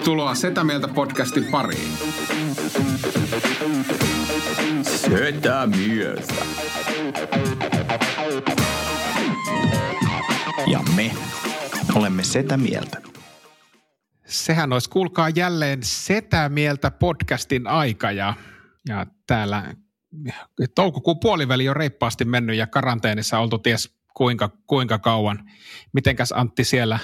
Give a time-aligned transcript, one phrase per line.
[0.00, 1.92] Tervetuloa Setä Mieltä podcastin pariin.
[4.82, 6.34] Setä Mieltä.
[10.66, 11.12] Ja me
[11.94, 13.02] olemme Setä Mieltä.
[14.26, 18.34] Sehän olisi, kuulkaa jälleen Setä Mieltä podcastin aika ja,
[18.88, 19.74] ja täällä
[20.74, 25.50] toukokuun puoliväli on reippaasti mennyt ja karanteenissa oltu ties kuinka, kuinka kauan.
[25.92, 26.98] Mitenkäs Antti siellä,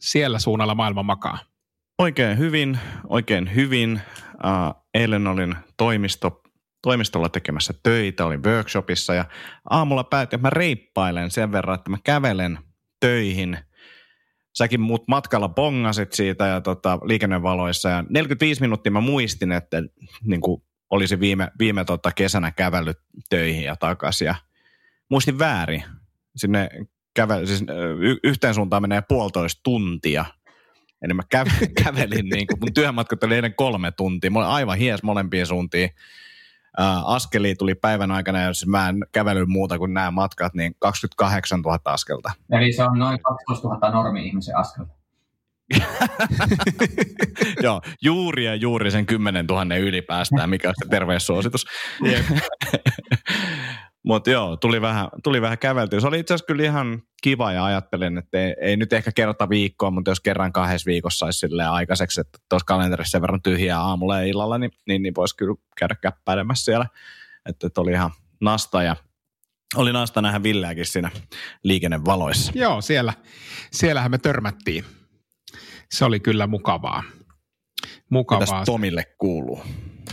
[0.00, 1.53] siellä suunnalla maailma makaa?
[1.98, 4.00] Oikein hyvin, oikein hyvin.
[4.34, 6.42] Uh, eilen olin toimisto,
[6.82, 9.24] toimistolla tekemässä töitä, olin workshopissa ja
[9.70, 12.58] aamulla päätin, että mä reippailen sen verran, että mä kävelen
[13.00, 13.58] töihin.
[14.58, 19.82] Säkin muut matkalla bongasit siitä ja tota, liikennevaloissa ja 45 minuuttia mä muistin, että
[20.24, 22.98] niin kuin olisi viime, viime tota kesänä kävellyt
[23.30, 24.34] töihin ja takaisin ja
[25.10, 25.84] muistin väärin.
[26.36, 26.68] Sinne
[27.14, 27.62] käve, siis
[27.98, 30.24] y- yhteen suuntaan menee puolitoista tuntia–
[31.04, 34.30] Eli mä kävelin, kävelin niin kuin, mun työmatkat oli ennen kolme tuntia.
[34.30, 35.90] Mä olin aivan hies molempiin suuntiin.
[36.80, 40.74] Uh, askeli tuli päivän aikana, ja jos mä en kävely muuta kuin nämä matkat, niin
[40.78, 42.30] 28 000 askelta.
[42.52, 44.94] Eli se on noin 12 000 normi-ihmisen askelta.
[47.62, 51.66] Joo, juuri ja juuri sen 10 000 yli päästään, mikä on se terveyssuositus.
[54.04, 56.00] Mutta joo, tuli vähän, tuli vähän käveltyä.
[56.00, 59.48] Se oli itse asiassa kyllä ihan kiva ja ajattelin, että ei, ei nyt ehkä kerta
[59.48, 63.80] viikkoa, mutta jos kerran kahdessa viikossa saisi silleen aikaiseksi, että tuossa kalenterissa sen verran tyhjää
[63.80, 66.86] aamulla ja illalla, niin, niin, niin voisi kyllä käydä käppäilemässä siellä.
[67.48, 68.10] Että, että oli ihan
[68.40, 68.96] nasta ja
[69.76, 71.10] oli nasta nähdä Villeäkin siinä
[71.62, 72.52] liikennevaloissa.
[72.54, 73.12] Joo, siellä,
[73.72, 74.84] siellähän me törmättiin.
[75.90, 77.02] Se oli kyllä mukavaa.
[78.10, 78.40] mukavaa.
[78.40, 79.62] Mitäs Tomille kuuluu?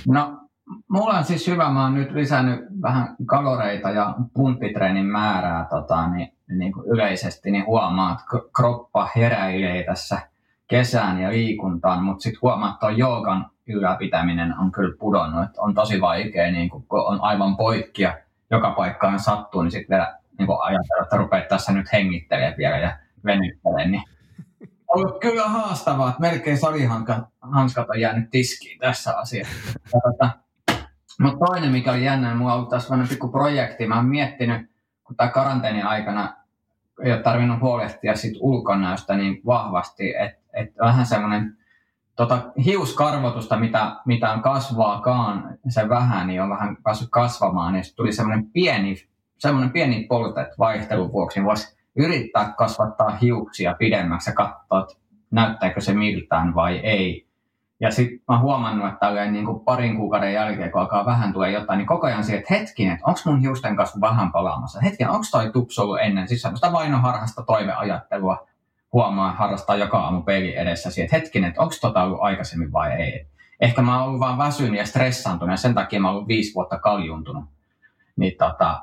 [0.08, 0.41] No
[0.88, 6.34] Mulla on siis hyvä, mä oon nyt lisännyt vähän kaloreita ja pumppitreenin määrää tota, niin,
[6.48, 10.22] niin kuin yleisesti, niin huomaa, että kroppa heräilee tässä
[10.68, 16.02] kesään ja liikuntaan, mutta sitten huomaa, että joogan ylläpitäminen on kyllä pudonnut, että on tosi
[16.02, 18.18] vaikea, niin kun on aivan poikkia,
[18.52, 22.98] joka paikkaan sattuu, niin sitten vielä niin ajatella, että rupeat tässä nyt hengittelemään vielä ja
[23.26, 24.04] venyttelemään, niin
[24.88, 29.54] ollut kyllä haastavaa, että melkein salihanskat on jäänyt tiskiin tässä asiassa.
[30.22, 30.30] Ja,
[31.22, 33.88] mutta toinen, mikä oli jännä, mulla on ollut tässä sellainen pikku projekti.
[33.88, 34.72] Mä oon miettinyt,
[35.04, 36.34] kun tämä karanteenin aikana
[37.04, 41.58] ei ole tarvinnut huolehtia siitä ulkonäöstä niin vahvasti, että et vähän semmoinen
[42.16, 48.14] tota, hiuskarvotusta, mitä, mitä on kasvaakaan, se vähän, niin on vähän päässyt kasvamaan, niin tuli
[48.14, 48.96] semmoinen pieni,
[49.38, 54.96] semmoinen pieni polte, että vaihtelun vuoksi niin voisi yrittää kasvattaa hiuksia pidemmäksi ja katsoa, että
[55.32, 57.31] näyttääkö se miltään vai ei.
[57.82, 61.78] Ja sitten mä huomannut, että niin kuin parin kuukauden jälkeen, kun alkaa vähän tulee jotain,
[61.78, 64.82] niin koko ajan siihen, että hetkinen, että onko mun hiusten kasvu vähän palaamassa?
[64.82, 66.28] Hetkinen, onko toi tupsu ollut ennen?
[66.28, 68.48] Siis semmoista vainoharhasta toiveajattelua
[68.94, 72.92] huomaa harrastaa joka aamu peili edessä siihen, että hetkinen, että onko tota ollut aikaisemmin vai
[72.92, 73.28] ei.
[73.60, 76.56] Ehkä mä oon ollut vaan väsynyt ja stressaantunut ja sen takia mä oon ollut viisi
[76.56, 77.46] vuotta kaljuntunut.
[78.16, 78.82] Niin tota,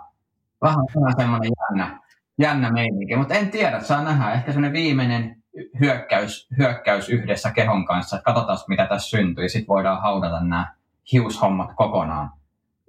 [0.63, 2.01] vähän, vähän semmoinen jännä,
[2.39, 4.33] jännä meininki, mutta en tiedä, saa nähdä.
[4.33, 5.38] Ehkä semmoinen viimeinen
[5.81, 10.75] hyökkäys, hyökkäys yhdessä kehon kanssa, että katsotaan mitä tässä syntyy, sitten voidaan haudata nämä
[11.13, 12.31] hiushommat kokonaan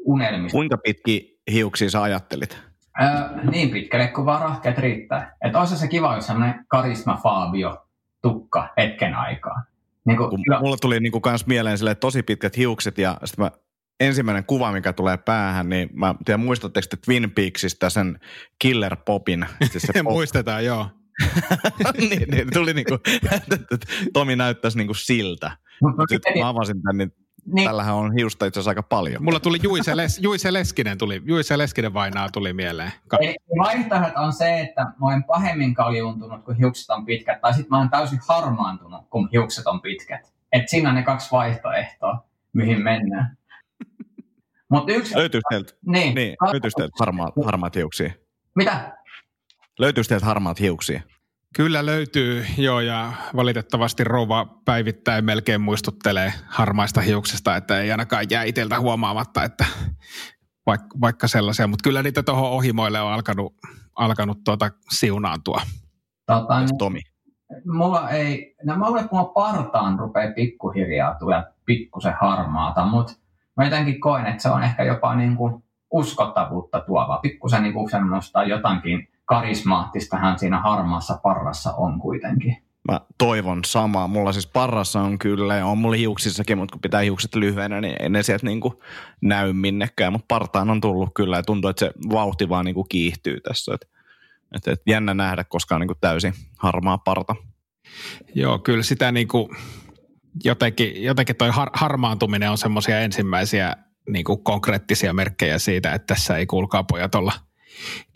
[0.05, 0.55] unelmista.
[0.55, 2.61] Kuinka pitki hiuksia sä ajattelit?
[3.01, 3.09] Öö,
[3.51, 5.35] niin pitkälle kuin vaan rahkeet riittää.
[5.45, 7.85] Että olisi se kiva, jos sellainen karisma Fabio
[8.21, 9.63] tukka hetken aikaa.
[10.05, 13.45] Niin kuin, kun mulla tuli niin kuin kans mieleen sille tosi pitkät hiukset ja sitten
[13.45, 13.51] mä
[13.99, 18.19] ensimmäinen kuva, mikä tulee päähän, niin mä tiedän, muistatteko te Twin Peaksista sen
[18.59, 19.45] Killer Popin?
[19.71, 20.13] Siis se pop.
[20.13, 20.87] Muistetaan, joo.
[22.09, 22.93] niin, niin, tuli niinku,
[23.31, 23.57] että
[24.13, 25.51] Tomi näyttäisi niinku siltä.
[26.09, 27.13] Sitten mä avasin tämän, niin
[27.45, 27.67] niin.
[27.67, 29.23] Tällähän on hiusta itse asiassa aika paljon.
[29.23, 32.91] Mulla tuli Juise, Les, Juise Leskinen, tuli, Juise Leskinen vainaa tuli mieleen.
[33.19, 37.69] Eli vaihtoehdot on se, että mä olen pahemmin kaljuntunut, kun hiukset on pitkät, tai sitten
[37.69, 40.33] mä olen täysin harmaantunut, kun hiukset on pitkät.
[40.51, 43.37] Et siinä on ne kaksi vaihtoehtoa, mihin mennään.
[44.71, 45.17] Mut yksi...
[45.17, 48.11] Löytyy teiltä, niin, niin, löytyy teiltä harmaat, harmaat hiuksia?
[48.55, 48.97] Mitä?
[49.79, 51.01] Löytyykö teiltä harmaat hiuksia?
[51.55, 58.43] Kyllä löytyy, joo, ja valitettavasti rouva päivittäin melkein muistuttelee harmaista hiuksesta, että ei ainakaan jää
[58.43, 59.65] itseltä huomaamatta, että
[60.65, 63.53] vaikka, vaikka sellaisia, mutta kyllä niitä tuohon ohimoille on alkanut,
[63.95, 65.61] alkanut tuota siunaantua.
[66.25, 67.01] Tota, niin, Tomi?
[67.65, 73.13] Mulla ei, no mulle kun partaan rupeaa pikkuhiljaa tulee pikkusen harmaata, mutta
[73.57, 77.89] mä jotenkin koen, että se on ehkä jopa niin kuin uskottavuutta tuova, pikkusen niin kuin
[77.89, 82.57] semmoista jotakin karismaattistahan siinä harmaassa parrassa on kuitenkin.
[82.91, 84.07] Mä toivon samaa.
[84.07, 87.95] Mulla siis parrassa on kyllä, ja on mulla hiuksissakin, mutta kun pitää hiukset lyhyenä, niin
[87.99, 88.83] ei ne sieltä niinku
[89.21, 90.13] näy minnekään.
[90.13, 93.73] Mutta partaan on tullut kyllä, ja tuntuu, että se vauhti vaan niinku kiihtyy tässä.
[93.73, 93.87] Et,
[94.55, 97.35] et, et jännä nähdä, koska on niinku täysin harmaa parta.
[98.35, 99.55] Joo, kyllä sitä niinku,
[100.43, 103.75] jotenkin, jotenkin toi har, harmaantuminen on semmoisia ensimmäisiä
[104.09, 107.48] niin kuin konkreettisia merkkejä siitä, että tässä ei kuulkaa pojat olla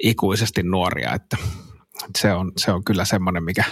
[0.04, 1.38] ikuisesti nuoria, että
[2.18, 3.64] se on, se on kyllä semmoinen, mikä,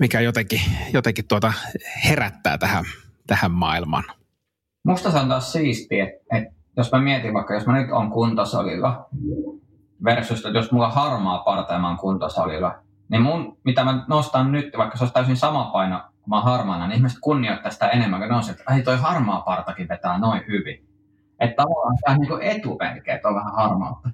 [0.00, 0.60] mikä jotenkin,
[0.92, 1.52] jotenkin tuota
[2.04, 2.84] herättää tähän,
[3.26, 4.04] tähän maailmaan.
[4.84, 9.08] Musta se on taas siistiä, että, jos mä mietin vaikka, jos mä nyt on kuntosalilla
[10.04, 14.66] versus, että jos mulla harmaa parta mä oon kuntosalilla, niin mun, mitä mä nostan nyt,
[14.76, 18.28] vaikka se olisi täysin sama paino kun mä harmaana, niin ihmiset kunnioittaa sitä enemmän, kun
[18.28, 20.89] ne on se, että ai toi harmaa partakin vetää noin hyvin.
[21.40, 24.10] Että tavallaan tämä niin etupenkeä, että on vähän harmautta.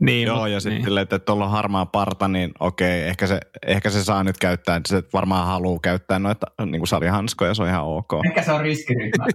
[0.00, 0.98] Niin, Joo, ja sitten niin.
[0.98, 4.88] että tuolla on harmaa parta, niin okei, ehkä se, ehkä se saa nyt käyttää, että
[4.88, 8.12] se varmaan haluaa käyttää noita niin kuin salihanskoja, se on ihan ok.
[8.26, 9.26] Ehkä se on riskiryhmä.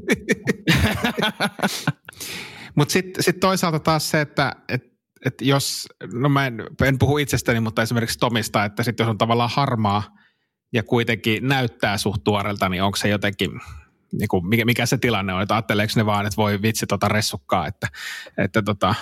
[2.75, 4.83] Mutta sitten sit toisaalta taas se, että et,
[5.25, 9.17] et jos, no mä en, en puhu itsestäni, mutta esimerkiksi Tomista, että sitten jos on
[9.17, 10.03] tavallaan harmaa
[10.73, 13.51] ja kuitenkin näyttää suht tuorelta, niin onko se jotenkin,
[14.11, 17.07] niin kuin, mikä, mikä se tilanne on, että ajatteleeko ne vaan, että voi vitsi tota
[17.07, 17.87] ressukkaa, että,
[18.37, 18.95] että tota,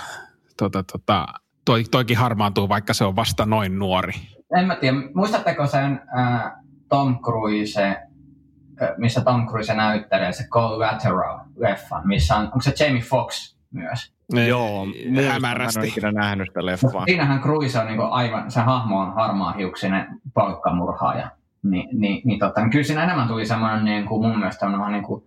[0.57, 1.27] tota, tota,
[1.65, 4.13] toi, toikin harmaantuu, vaikka se on vasta noin nuori.
[4.57, 4.97] En mä tiedä.
[5.13, 6.51] Muistatteko sen äh,
[6.89, 13.55] Tom Cruise, äh, missä Tom Cruise näyttelee se Collateral-leffan, missä on, onko se Jamie Foxx
[13.71, 14.13] myös?
[14.47, 14.87] Joo,
[15.31, 15.79] hämärästi.
[15.79, 17.05] Mä en ikinä nähnyt sitä leffaa.
[17.05, 21.31] Siinähän Cruise on niin aivan, se hahmo on harmaa hiuksinen palkkamurhaaja.
[21.69, 25.03] Ni, niin, niin, tota, niin kyllä siinä enemmän tuli semmoinen niin kuin mun mielestä niin
[25.03, 25.23] kuin,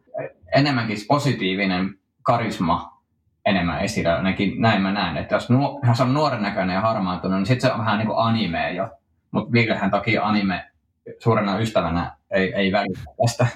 [0.55, 3.01] enemmänkin positiivinen karisma
[3.47, 7.39] enemmän esillä, ainakin näin mä näen, että jos, nuo, jos on nuoren näköinen ja harmaantunut,
[7.39, 8.89] niin sitten se on vähän niin kuin anime jo.
[9.31, 10.71] Mutta Villehän toki anime
[11.19, 13.47] suurena ystävänä ei, ei välitä tästä.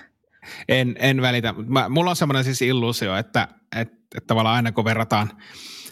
[0.69, 1.55] En, en välitä.
[1.67, 5.31] Mä, mulla on semmoinen siis illuusio, että, että, että tavallaan aina kun verrataan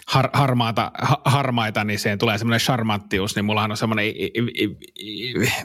[0.07, 4.05] har, harmaata, ha, harmaita, niin siihen tulee semmoinen charmanttius, niin mullahan on semmoinen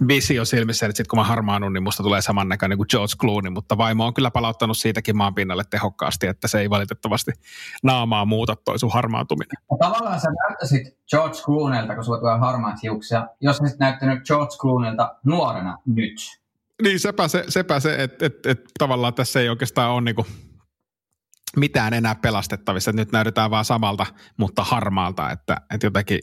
[0.09, 3.79] visio silmissä, että sitten kun mä harmaanun, niin musta tulee samannäköinen kuin George Clooney, mutta
[3.79, 7.33] vaimo on kyllä palauttanut siitäkin maan pinnalle tehokkaasti, että se ei valitettavasti
[7.83, 9.57] naamaa muuta toi sun harmaantuminen.
[9.71, 14.57] Ja tavallaan sä näyttäisit George Clooneylta, kun sulla tulee harmaat hiuksia, jos sä näyttänyt George
[14.61, 16.15] Clooneylta nuorena nyt.
[16.83, 20.27] Niin, sepä se, sepä se että et, et, tavallaan tässä ei oikeastaan ole niinku
[21.57, 22.93] mitään enää pelastettavissa.
[22.93, 24.07] Nyt näytetään vaan samalta,
[24.37, 26.21] mutta harmaalta, että, että jotenkin,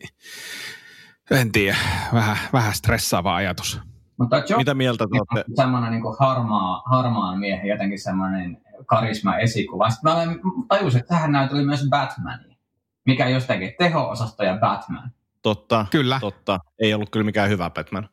[1.31, 1.77] en tiedä,
[2.13, 3.79] vähän, vähän stressaava ajatus.
[4.19, 5.51] Mutta John Mitä mieltä te olette?
[5.55, 9.89] Semmoinen niin harmaa, harmaan miehen jotenkin semmoinen karisma esikuva.
[9.89, 12.57] Sitten mä olen, tajusin, että tähän näyteli myös Batmania,
[13.05, 15.11] mikä jostakin teho-osasto ja Batman.
[15.41, 16.19] Totta, kyllä.
[16.19, 16.59] totta.
[16.79, 18.09] Ei ollut kyllä mikään hyvä Batman.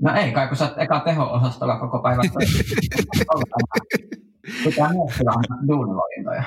[0.00, 2.24] No ei kai, kun sä oot eka teho-osastolla koko päivän.
[4.64, 6.44] Pitää miettiä duunivalintoja.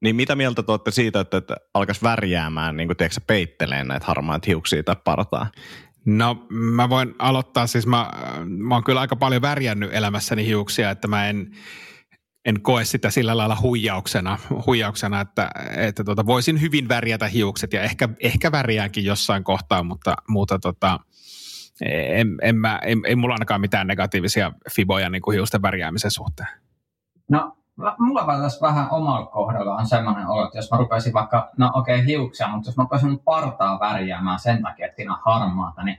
[0.00, 4.06] Niin mitä mieltä te olette siitä, että, että alkaisi värjäämään, niin kuin tiedätkö, peitteleen näitä
[4.06, 5.50] harmaita hiuksia tai partaa?
[6.04, 8.10] No mä voin aloittaa, siis mä,
[8.44, 11.50] mä oon kyllä aika paljon värjännyt elämässäni hiuksia, että mä en,
[12.44, 17.82] en koe sitä sillä lailla huijauksena, huijauksena että, että tota, voisin hyvin värjätä hiukset ja
[17.82, 21.00] ehkä, ehkä värjäänkin jossain kohtaa, mutta, mutta tota,
[21.80, 26.65] en, en, mä, en, ei mulla ainakaan mitään negatiivisia fiboja niin kuin hiusten värjäämisen suhteen.
[27.28, 27.56] No,
[27.98, 31.94] mulla tässä vähän omalla kohdalla on semmoinen olo, että jos mä rupesin vaikka, no okei
[31.94, 35.98] okay, hiuksia, mutta jos mä rupesin partaa värjäämään sen takia, että siinä on harmaata, niin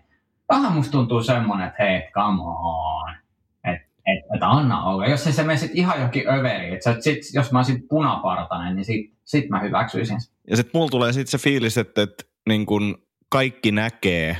[0.50, 3.15] vähän musta tuntuu semmoinen, että hei, come on.
[3.63, 5.07] Että et, et anna olla.
[5.07, 9.13] Jos se mene sitten ihan jokin överi, että sit, jos mä olisin punapartainen, niin sit,
[9.25, 10.17] sit mä hyväksyisin.
[10.50, 12.98] Ja sitten mulla tulee sitten se fiilis, että, että niin kun
[13.29, 14.38] kaikki näkee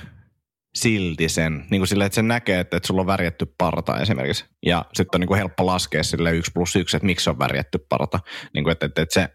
[0.77, 4.46] silti sen, niin kuin sille, että sen näkee, että, että sulla on värjätty parta esimerkiksi.
[4.65, 7.86] Ja sitten on niin kuin helppo laskea sille yksi plus yksi, että miksi on värjätty
[7.89, 8.19] parta.
[8.53, 9.29] Niin kuin, että, että, että se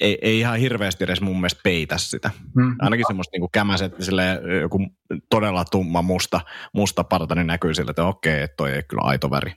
[0.00, 2.30] ei, ei ihan hirveästi edes mun mielestä peitä sitä.
[2.60, 2.76] Hmm.
[2.78, 4.22] Ainakin semmoista niin kämäset, sille
[4.60, 4.78] joku
[5.30, 6.40] todella tumma musta,
[6.74, 9.52] musta parta, niin näkyy sille, että okei, toi ei kyllä aito väri.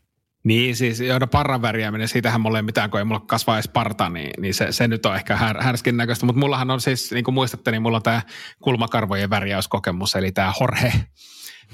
[0.45, 4.09] Niin siis, joiden parran värjääminen, siitähän mulla ei mitään, kun ei mulla kasvaa edes parta,
[4.09, 6.25] niin, niin se, se, nyt on ehkä här, härskin näköistä.
[6.25, 8.21] Mutta mullahan on siis, niin kuin muistatte, niin mulla on tämä
[8.61, 10.93] kulmakarvojen värjäyskokemus, eli tämä Jorge,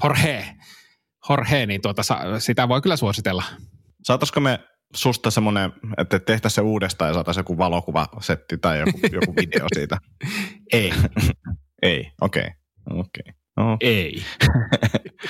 [0.02, 0.44] Jorge,
[1.28, 2.02] Jorge, niin tuota,
[2.38, 3.44] sitä voi kyllä suositella.
[4.02, 4.60] Saataisiko me
[4.94, 9.98] susta semmoinen, että tehtäisiin se uudestaan ja saataisiin joku valokuvasetti tai joku, joku video siitä?
[10.72, 10.92] ei.
[11.82, 12.42] ei, okei.
[12.90, 13.00] Okay.
[13.00, 13.32] Okay.
[13.56, 13.76] Okay.
[13.80, 14.22] Ei.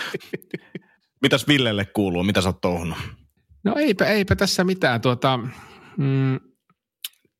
[1.22, 2.22] Mitäs Villelle kuuluu?
[2.22, 2.98] Mitä sä oot touhunut?
[3.64, 5.00] No eipä, eipä tässä mitään.
[5.00, 5.38] Tuota,
[5.96, 6.40] mm,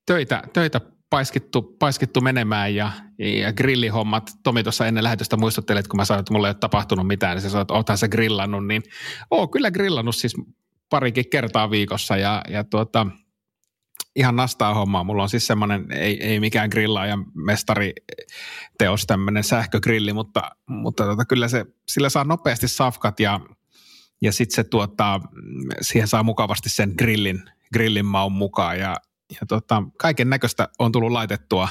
[0.06, 4.30] töitä, töitä paiskittu, paiskittu menemään ja, ja grillihommat.
[4.42, 7.36] Tomi tuossa ennen lähetystä muistutteli, että kun mä sanoin, että mulla ei ole tapahtunut mitään,
[7.36, 8.82] niin se sanoi, että oothan se grillannut, niin
[9.30, 10.34] oo kyllä grillannut siis
[10.90, 13.06] parikin kertaa viikossa ja, ja tuota,
[14.16, 15.04] ihan nastaa hommaa.
[15.04, 17.92] Mulla on siis semmoinen, ei, ei mikään grillaaja mestari
[18.78, 23.40] teos tämmöinen sähkögrilli, mutta, mutta tota, kyllä se, sillä saa nopeasti safkat ja
[24.22, 25.20] ja sitten se tuottaa,
[25.80, 28.78] siihen saa mukavasti sen grillin, grillin maun mukaan.
[28.78, 28.96] Ja,
[29.30, 31.68] ja tota, kaiken näköistä on tullut laitettua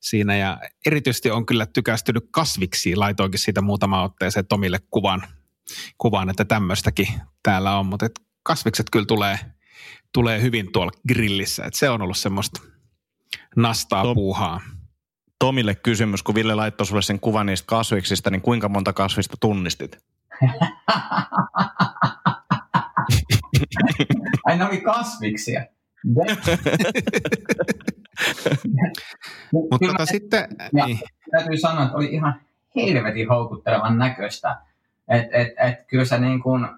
[0.00, 0.36] siinä.
[0.36, 5.22] Ja erityisesti on kyllä tykästynyt kasviksi, laitoinkin siitä muutama otteeseen Tomille kuvan,
[5.98, 7.08] kuvan että tämmöistäkin
[7.42, 8.06] täällä on, mutta
[8.42, 9.38] kasvikset kyllä tulee,
[10.12, 12.60] tulee hyvin tuolla grillissä, että se on ollut semmoista
[13.56, 14.60] nastaa Tom, puuhaa.
[15.38, 19.98] Tomille kysymys, kun Ville laittoi sulle sen kuvan niistä kasviksista, niin kuinka monta kasvista tunnistit?
[24.46, 25.64] Ai ne oli kasviksia.
[29.52, 30.48] Mutta tota sitten...
[30.72, 30.98] Ja, niin.
[31.30, 32.40] Täytyy sanoa, että oli ihan
[32.76, 34.56] helvetin houkuttelevan näköistä.
[35.08, 36.68] Et, et, et, kyllä se niin kuin,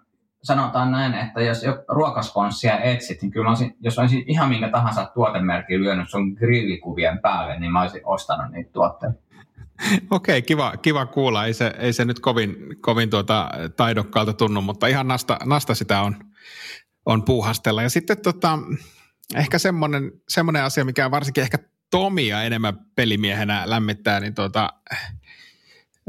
[0.42, 5.82] sanotaan näin, että jos ruokasponssia etsit, niin kyllä olisin, jos olisin ihan minkä tahansa tuotemerkin
[5.82, 9.25] lyönyt sun grillikuvien päälle, niin mä olisin ostanut niitä tuotteita.
[10.10, 11.46] Okei, kiva, kiva kuulla.
[11.46, 16.02] Ei se, ei se nyt kovin, kovin tuota taidokkaalta tunnu, mutta ihan nasta, nasta sitä
[16.02, 16.16] on,
[17.06, 17.82] on puuhastella.
[17.82, 18.58] Ja sitten tota,
[19.34, 21.58] ehkä semmoinen, semmoinen asia, mikä varsinkin ehkä
[21.90, 24.72] Tomia enemmän pelimiehenä lämmittää, niin tuota,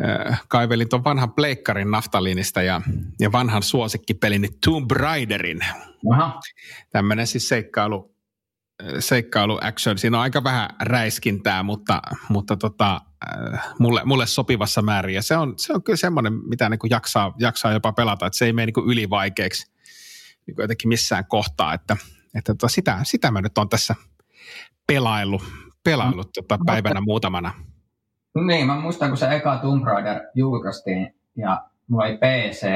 [0.06, 2.82] äh, kaivelin tuon vanhan pleikkarin naftalinista ja,
[3.20, 5.60] ja vanhan suosikkipelin niin Tomb Raiderin.
[6.90, 8.16] Tämmöinen siis seikkailu,
[9.00, 9.98] seikkailu action.
[9.98, 13.02] Siinä on aika vähän räiskintää, mutta, mutta tota,
[13.54, 15.16] äh, mulle, mulle sopivassa määrin.
[15.16, 18.38] Ja se on, se on kyllä semmoinen, mitä niin kuin jaksaa, jaksaa jopa pelata, että
[18.38, 19.72] se ei mene niin kuin ylivaikeaksi
[20.48, 21.74] niin kuin jotenkin missään kohtaa.
[21.74, 21.98] Että,
[22.36, 23.96] että tota, sitä, sitä mä nyt on tässä
[24.88, 25.44] pelaillut,
[25.84, 27.54] pelaillut tota päivänä muutamana.
[28.46, 32.68] Niin, mä muistan, kun se eka Tomb Raider julkaistiin ja mulla oli PC,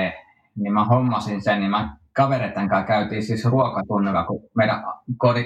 [0.55, 4.83] niin mä hommasin sen, niin mä kavereiden kanssa käytiin siis ruokatunnilla, kun meidän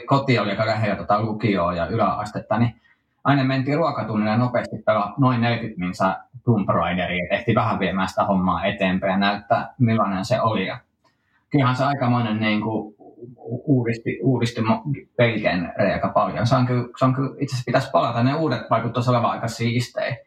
[0.06, 2.82] koti oli aika lähellä tota lukioa ja yläastetta, niin
[3.26, 8.66] aina mentiin ruokatunnilla nopeasti pelaa noin 40 minsa Tomb Raideria, tehtiin vähän viemään sitä hommaa
[8.66, 10.68] eteenpäin ja näyttää millainen se oli.
[10.68, 10.80] Ja
[11.50, 12.96] kyllähän se aikamoinen niin kuin,
[13.46, 14.62] uudisti, uudisti
[15.18, 16.48] peligenrejä aika paljon.
[16.48, 19.48] Se on kyllä, se on kyllä itse asiassa pitäisi palata, ne uudet vaikuttaisi olevan aika
[19.48, 20.18] siistejä.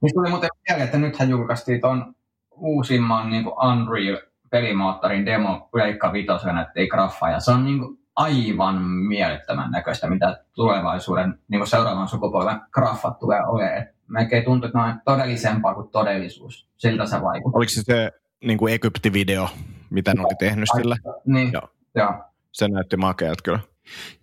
[0.00, 2.14] Niin tuli muuten vielä, että nythän julkaistiin tuon
[2.56, 4.16] uusimman niin kuin Unreal
[4.50, 10.44] pelimoottorin demo Pleikka Vitosen näytti graffa, ja se on niin kuin aivan mielettömän näköistä, mitä
[10.52, 13.86] tulevaisuuden niin kuin seuraavan sukupolven graffat tulee olemaan.
[14.08, 16.68] Melkein tuntuu, että ne on todellisempaa kuin todellisuus.
[16.76, 17.58] Siltä se vaikuttaa.
[17.58, 18.12] Oliko se se
[18.44, 19.48] niin kuin Egypti-video,
[19.90, 20.96] mitä ne oli tehnyt sillä?
[21.24, 21.68] Niin, joo.
[21.94, 22.24] joo.
[22.52, 23.60] Se näytti makealta kyllä.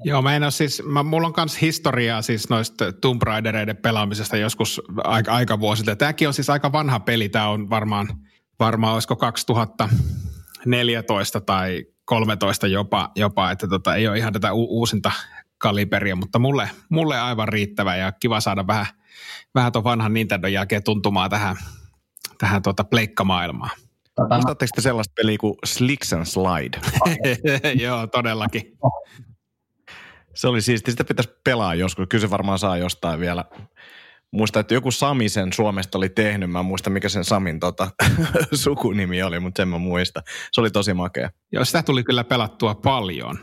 [0.04, 4.38] Joo, mä en ole siis, mä, mulla on myös historiaa siis noista Tomb Raidereiden pelaamisesta
[4.38, 5.96] joskus aika, aika vuosilta.
[5.96, 8.08] Tämäkin on siis aika vanha peli, tämä on varmaan,
[8.60, 15.12] varmaan olisiko 2014 tai 13 jopa, jopa että tota, ei ole ihan tätä u- uusinta
[15.58, 18.86] kaliberia, mutta mulle, mulle aivan riittävä ja kiva saada vähän,
[19.56, 21.56] vähän tuon vanhan Nintendo jälkeen tuntumaan tähän,
[22.38, 23.72] tähän tuota pleikkamaailmaan.
[24.16, 26.80] Tota, Muistatteko te sellaista peliä kuin Slicks and Slide?
[27.84, 28.78] Joo, todellakin.
[30.34, 30.92] Se oli siisti.
[30.92, 32.08] Sitä pitäisi pelaa joskus.
[32.10, 33.46] Kyllä se varmaan saa jostain vielä.
[34.36, 36.52] Muista, että joku Sami sen Suomesta oli tehnyt.
[36.52, 37.88] Mä en muista, mikä sen Samin tota,
[38.64, 40.22] sukunimi oli, mutta sen mä muista.
[40.52, 41.30] Se oli tosi makea.
[41.52, 43.40] Joo, sitä tuli kyllä pelattua paljon.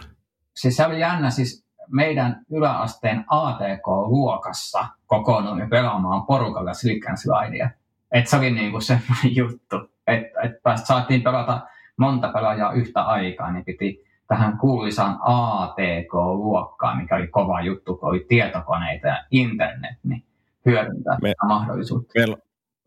[0.57, 1.31] Siis se oli jännä.
[1.31, 7.71] Siis meidän yläasteen ATK-luokassa kokoonnuimme pelaamaan porukalla Slick and Slidea.
[8.13, 10.53] Et se oli niinku semmoinen juttu että et
[10.85, 11.61] saatiin pelata
[11.97, 18.27] monta pelaajaa yhtä aikaa, niin piti tähän kuuluisaan ATK-luokkaan, mikä oli kova juttu, kun oli
[18.29, 20.25] tietokoneita ja internet, niin
[20.67, 22.13] hyödyntää Me, mahdollisuutta.
[22.17, 22.37] Meillä,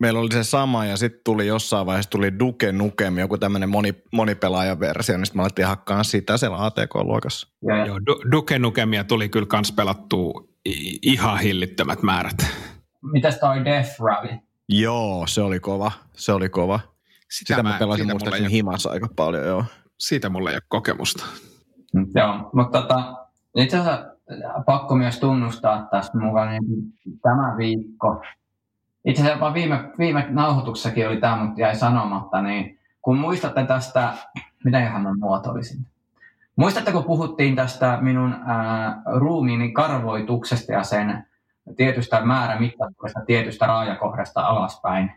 [0.00, 3.94] meillä oli se sama ja sitten tuli jossain vaiheessa tuli Duke Nukem, joku tämmöinen moni,
[4.12, 7.48] monipelaajaversio, niin sitten me alettiin hakkaa sitä siellä ATK-luokassa.
[7.62, 10.44] Ja, Joo, Duke Nukemia tuli kyllä kans pelattua
[11.02, 12.46] ihan hillittömät määrät.
[13.02, 14.38] Mitäs toi Death Rally?
[14.68, 15.92] Joo, se oli kova.
[16.12, 16.80] Se oli kova.
[17.30, 19.64] Sitä, sitä mä, mä pelasin muistaakseni himassa aika paljon, joo.
[19.98, 21.26] Siitä mulla ei ole kokemusta.
[22.14, 23.14] Joo, mutta tota,
[23.56, 24.15] itse asiassa
[24.66, 26.64] pakko myös tunnustaa tästä mukaan niin
[27.22, 28.22] tämä viikko.
[29.04, 34.12] Itse asiassa jopa viime, viime nauhoituksessakin oli tämä, mutta jäi sanomatta, niin kun muistatte tästä,
[34.64, 35.86] mitä ihan mä muotoilisin?
[36.56, 41.26] Muistatteko, puhuttiin tästä minun ää, ruumiini karvoituksesta ja sen
[41.76, 45.12] tietystä määrämittaisuudesta tietystä raajakohdasta alaspäin?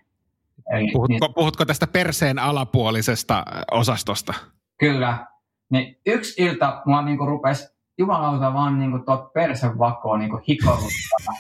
[0.71, 4.33] Eli, puhutko, niin, puhutko tästä perseen alapuolisesta osastosta?
[4.77, 5.25] Kyllä.
[5.69, 11.33] Niin yksi ilta mua niinku rupesi jumalauta vaan niinku tuot persevakoon niinku hikoiluttaa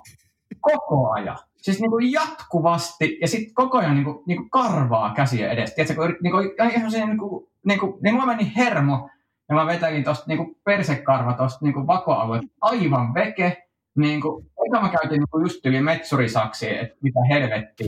[0.61, 1.37] koko ajan.
[1.57, 5.75] Siis niinku jatkuvasti ja sitten koko ajan niinku, niinku karvaa käsiä edestä.
[5.75, 6.37] Tiedätkö, kun niinku,
[6.73, 9.09] ihan se niinku, niinku, niin mulla meni hermo
[9.49, 14.89] ja mä vetelin tuosta niinku persekarva tuosta niinku vakoalueesta aivan veke niin kuin, eka mä
[14.89, 17.87] käytin niin just yli metsurisaksi, että mitä helvettiä.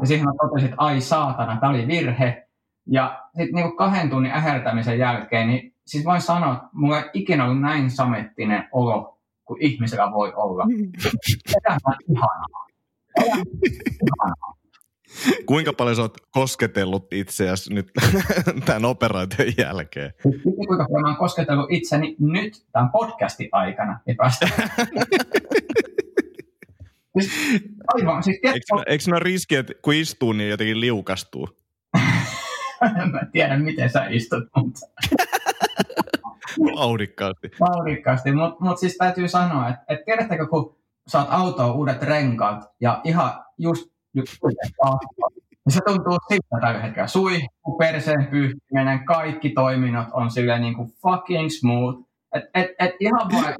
[0.00, 2.46] ja siihen mä totesin, että ai saatana, tämä oli virhe.
[2.86, 7.44] Ja sitten niin kahden tunnin ähertämisen jälkeen, niin siis voin sanoa, että mulla ei ikinä
[7.44, 10.64] ollut näin samettinen olo kuin ihmisellä voi olla.
[11.66, 12.66] Elämä on ihanaa.
[13.86, 14.54] Ihanaa.
[15.46, 17.90] Kuinka paljon sä oot kosketellut itseäsi nyt
[18.66, 20.12] tämän operaation jälkeen?
[20.22, 24.16] Sitten kuinka paljon mä oon kosketellut itseni nyt tämän podcastin aikana, niin
[27.20, 27.32] siis,
[27.94, 31.48] aivan, siis eikö, eikö ne ole riski, että kun istuu, niin jotenkin liukastuu?
[33.12, 34.80] mä tiedän, miten sä istut, mutta...
[36.80, 37.50] Vauhdikkaasti.
[37.60, 40.76] Vauhdikkaasti, mutta mut siis täytyy sanoa, että et tiedättekö, kun
[41.06, 44.26] saat autoa uudet renkaat ja ihan just nyt
[45.64, 47.06] niin se tuntuu siltä tällä hetkellä.
[47.06, 52.10] Suihku, perseen pyyhkiminen, kaikki toiminnot on silleen niin kuin fucking smooth.
[52.34, 53.54] Et, et, et ihan vaan,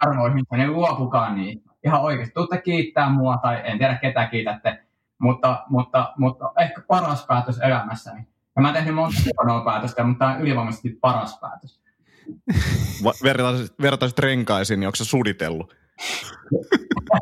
[0.06, 1.62] arvoihin, niin luopukaa niin.
[1.84, 4.78] Ihan oikeasti, tuutte kiittää mua tai en tiedä ketä kiitätte,
[5.18, 8.26] mutta, mutta, mutta ehkä paras päätös elämässäni.
[8.56, 11.80] Ja mä oon tehnyt monta huonoa päätöstä, mutta tämä on ylivoimaisesti paras päätös.
[13.22, 15.74] Vertaisit, vertaisit renkaisiin, niin onko se suditellut?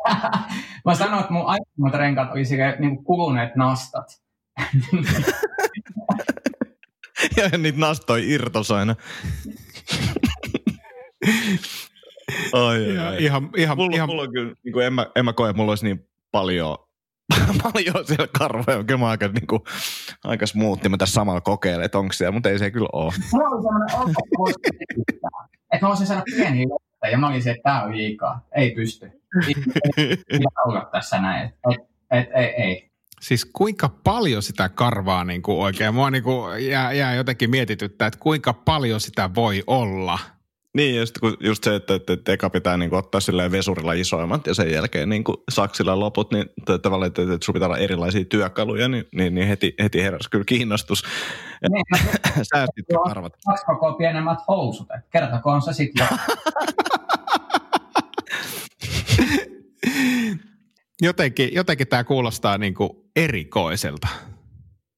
[0.85, 2.43] Mä sanoin, että mun aikaisemmat renkaat oli
[2.79, 4.21] niin kuluneet nastat.
[7.37, 8.95] ja niitä nastoi irtos aina.
[12.53, 13.23] Ai, ai, ai.
[13.23, 14.09] Ihan, ihan, mulla, ihan...
[14.09, 16.77] mulla on kyllä, niin kuin en, mä, en mä koe, että mulla olisi niin paljon,
[17.63, 18.83] paljon siellä karvoja.
[18.83, 19.61] Kyllä mä aika, niin kuin,
[20.23, 20.89] aika smoothi.
[20.89, 23.13] Mä tässä samalla kokeilen, että onko siellä, mutta ei se kyllä ole.
[23.33, 24.49] Mulla oli sellainen olo,
[25.73, 26.65] että mä voisin sanoa pieniä
[27.11, 29.11] ja mä olin se, että tämä on liikaa, ei pysty.
[29.97, 30.15] Ei,
[30.65, 32.89] olla tässä näin, et, et, ei, ei.
[33.21, 38.07] Siis kuinka paljon sitä karvaa niin kuin oikein, mua niin kuin jää, jää jotenkin mietityttää,
[38.07, 40.19] että kuinka paljon sitä voi olla–
[40.73, 43.93] niin, just, kun, just se, että, että, että eka pitää niin kuin, ottaa silleen vesurilla
[43.93, 46.45] isoimmat ja sen jälkeen niin kuin, saksilla loput, niin
[46.81, 50.45] tavallaan, että, että sun pitää olla erilaisia työkaluja, niin, niin, niin heti, heti heräsi kyllä
[50.45, 51.03] kiinnostus.
[51.69, 51.85] Niin,
[52.53, 53.33] Säästit arvat.
[53.45, 56.07] Kaksi koko pienemmät housut, että kertokoon se sitten
[61.01, 64.07] jotenkin, jotenkin tämä kuulostaa niin kuin erikoiselta.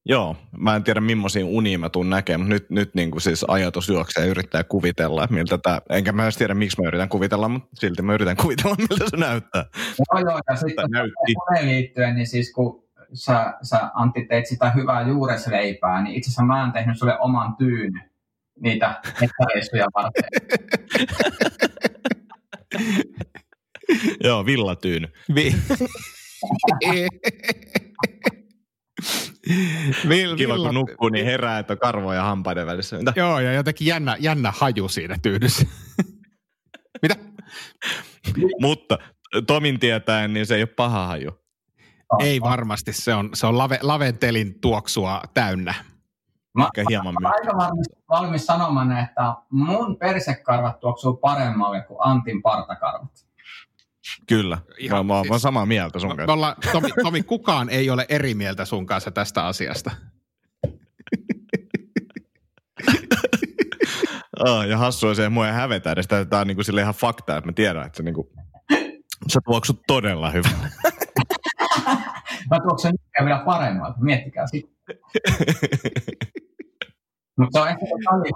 [0.07, 3.45] Joo, mä en tiedä millaisia unia mä tuun näkemään, mutta nyt, nyt niin kuin siis
[3.47, 7.09] ajatus juoksee ja yrittää kuvitella, että miltä tämä, enkä mä edes tiedä miksi mä yritän
[7.09, 9.65] kuvitella, mutta silti mä yritän kuvitella, miltä se näyttää.
[10.11, 10.85] Joo, joo, ja sitten
[11.61, 16.61] liittyen, niin siis kun sä, sä Antti teit sitä hyvää juuresleipää, niin itse asiassa mä
[16.61, 18.01] oon tehnyt sulle oman tyyn
[18.59, 20.23] niitä metsäreissuja varten.
[24.23, 25.07] joo, villatyyny.
[25.35, 25.55] Vi-
[30.09, 32.97] Vil, Kiva, kun nukkuu, niin herää, että on karvoja hampaiden välissä.
[32.97, 33.13] Mitä?
[33.15, 35.65] Joo, ja jotenkin jännä, jännä haju siinä tyydyssä.
[37.01, 37.15] Mitä?
[38.61, 38.97] Mutta
[39.47, 41.31] Tomin tietäen, niin se ei ole paha haju.
[42.19, 45.73] Ei varmasti, se on, se on lave, laventelin tuoksua täynnä.
[46.53, 52.41] Mä, hieman mä, mä aika valmis, valmis sanomaan, että mun persekarvat tuoksuu paremmalle kuin Antin
[52.41, 53.24] partakarvat.
[54.27, 56.33] Kyllä, Ihan, mä, mä, siis, mä oon samaa mieltä sun kanssa.
[56.33, 59.91] Olla, Tomi, Tomi, kukaan ei ole eri mieltä sun kanssa tästä asiasta.
[64.39, 66.07] oh, ja hassu on se, että mua ei hävetä edes.
[66.07, 68.27] Tämä on niin kuin ihan fakta, että mä tiedän, että se, niin kuin,
[69.27, 70.51] se tuoksut todella hyvin.
[72.51, 72.93] mä tuoksen
[73.25, 74.75] vielä paremmalta, miettikää sitten.
[77.37, 77.85] Mutta se on ehkä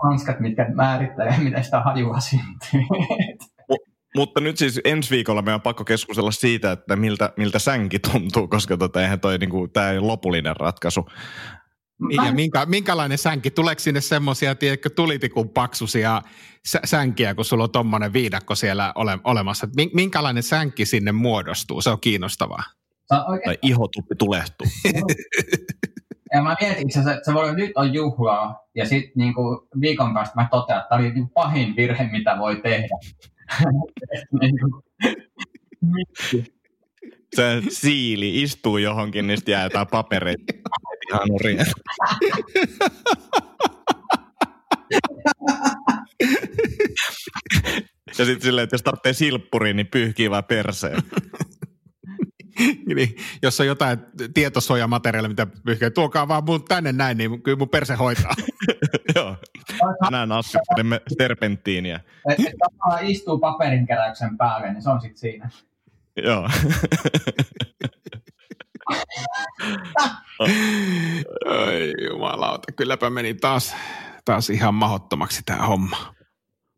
[0.04, 2.82] hanskat, mitkä määrittelee, miten sitä hajua syntyy.
[4.15, 8.48] Mutta nyt siis ensi viikolla meidän on pakko keskustella siitä, että miltä, miltä sänki tuntuu,
[8.48, 11.06] koska tota, eihän toi, niinku, tämä ei ole lopullinen ratkaisu.
[12.08, 13.52] Niin, ja minkä, minkälainen sänki?
[13.52, 16.22] Tuleeko sinne semmoisia, tiedätkö, tulitikun paksuisia
[16.86, 19.67] sänkiä, kun sulla on tuommoinen viidakko siellä ole, olemassa?
[19.93, 21.82] Minkälainen sänki sinne muodostuu?
[21.82, 22.63] Se on kiinnostavaa.
[23.08, 24.67] Tai ihotuppi tulehtuu.
[26.34, 30.48] ja mä mietin että se voi nyt on juhlaa, ja sitten niinku viikon päästä mä
[30.52, 32.98] totean, että tämä oli niinku pahin virhe, mitä voi tehdä.
[37.36, 40.54] se siili istuu johonkin, niin sitten jää jotain papereita
[41.10, 41.58] ihan nurin.
[48.18, 51.02] ja sitten silleen, että jos tarvitsee silppuriin, niin pyyhkii vaan perseen.
[52.96, 54.00] niin, jos on jotain
[54.34, 58.34] tietosuojamateriaalia, mitä pyyhkii, tuokaa vaan mun tänne näin, niin kyllä mun perse hoitaa.
[59.16, 59.38] Joo.
[60.04, 62.00] Tänään askeltelemme terpenttiiniä.
[62.30, 65.50] Että istuu paperinkeräyksen päälle, niin se on sitten siinä.
[66.24, 66.50] Joo.
[71.46, 73.76] Ai jumalauta, kylläpä meni taas,
[74.26, 76.15] taas ihan mahottomaksi tämä homma.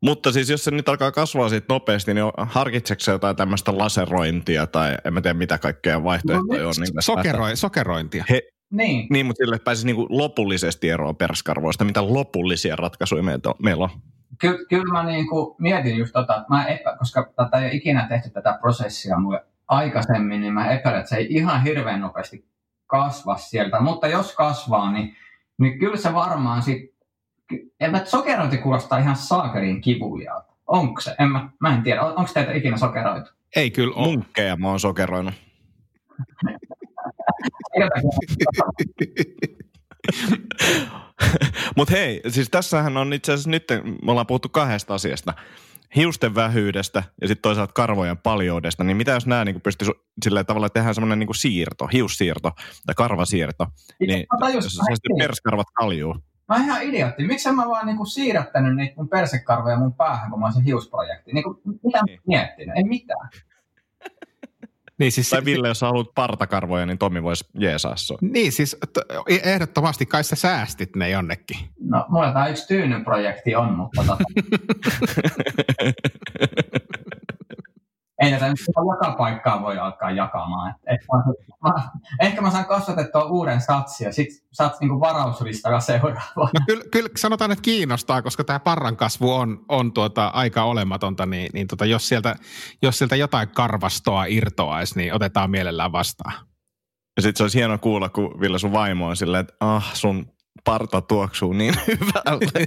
[0.02, 4.98] Mutta siis jos se nyt alkaa kasvaa siitä nopeasti, niin harkitseeko jotain tämmöistä laserointia tai
[5.06, 6.74] en mä tiedä mitä kaikkea vaihtoehtoja no, on.
[6.80, 8.26] Niin Sokeroi, sokerointia.
[8.30, 9.08] He, Niin.
[9.10, 11.84] Niin, mutta sille, että pääsisi niinku lopullisesti eroon perskarvoista.
[11.84, 13.24] Mitä lopullisia ratkaisuja
[13.64, 13.90] meillä on?
[14.40, 18.08] Ky- kyllä mä niinku mietin just tota, että mä epä, koska tätä ei ole ikinä
[18.10, 22.46] tehty tätä prosessia mulle aikaisemmin, niin mä epäilen, että se ei ihan hirveän nopeasti
[22.88, 23.80] kasva sieltä.
[23.80, 25.16] Mutta jos kasvaa, niin,
[25.58, 26.94] niin kyllä se varmaan sit,
[27.80, 30.54] en mä, sokerointi kuulostaa ihan saakerin kivuliaalta.
[30.68, 31.16] Onko se?
[31.20, 32.02] En mä, mä en tiedä.
[32.02, 33.30] On, onko teitä ikinä sokeroitu?
[33.56, 34.08] Ei kyllä ole.
[34.08, 35.34] Munkkeja mä oon sokeroinut.
[41.78, 43.64] Mutta hei, siis tässähän on itse asiassa nyt,
[44.04, 45.34] me ollaan puhuttu kahdesta asiasta.
[45.96, 49.92] Hiusten vähyydestä ja sitten toisaalta karvojen paljoudesta, niin mitä jos nämä niin pystyisi
[50.24, 52.52] sillä tavalla tehdä semmoinen niin siirto, hiussiirto
[52.86, 53.68] tai karvasiirto,
[54.00, 56.16] niin jos se perskarvat kaljuu.
[56.50, 57.28] Mä oon ihan idiootti.
[57.28, 61.34] Miksi mä vaan niinku siirrättänyt niitä mun persekarvoja mun päähän, kun mä oon se hiusprojekti?
[61.34, 62.20] Niinku, mitä niin.
[62.28, 62.78] miettinyt?
[62.78, 63.30] En mitään.
[65.02, 68.18] Niin siis, tai Ville, jos haluat partakarvoja, niin Tomi voisi jeesaa sua.
[68.22, 68.78] Niin siis
[69.44, 71.58] ehdottomasti kai sä säästit ne jonnekin.
[71.80, 74.24] No mulla tämä yksi tyynyprojekti on, mutta tota...
[78.22, 80.72] ei näitä nyt joka paikkaa voi alkaa jakamaan.
[80.72, 81.24] Et, et mä,
[81.70, 81.90] mä,
[82.22, 86.50] ehkä mä saan kasvatettua uuden satsia, ja sit saat niinku varauslistalla seuraavaa.
[86.54, 91.26] No kyllä, kyllä, sanotaan, että kiinnostaa, koska tämä parran kasvu on, on tuota aika olematonta,
[91.26, 92.36] niin, niin tota, jos, sieltä,
[92.82, 96.34] jos sieltä jotain karvastoa irtoaisi, niin otetaan mielellään vastaan.
[97.18, 100.26] Ja sitten se olisi hienoa kuulla, kun Ville sun vaimo on silleen, että ah, sun
[100.64, 102.66] parta tuoksuu niin hyvälle.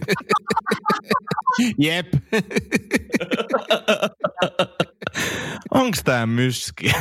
[1.78, 2.06] Jep.
[5.74, 6.92] Onks tää myski?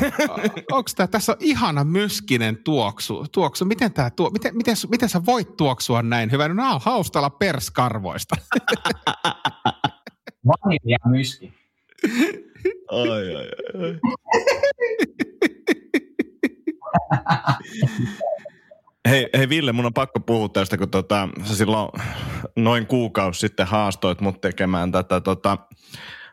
[0.71, 3.25] Onks tää, tässä on ihana myskinen tuoksu.
[3.31, 3.65] tuoksu.
[3.65, 6.49] Miten, tää tuo, miten, miten, miten sä voit tuoksua näin hyvän?
[6.49, 8.35] No nää on haustalla perskarvoista.
[10.47, 11.53] Vanilja myski.
[12.91, 13.49] Ai, ai,
[13.81, 13.99] ai.
[19.09, 21.89] Hei, hei Ville, mun on pakko puhua tästä, kun tota, sä silloin
[22.55, 25.57] noin kuukausi sitten haastoit mut tekemään tätä tota,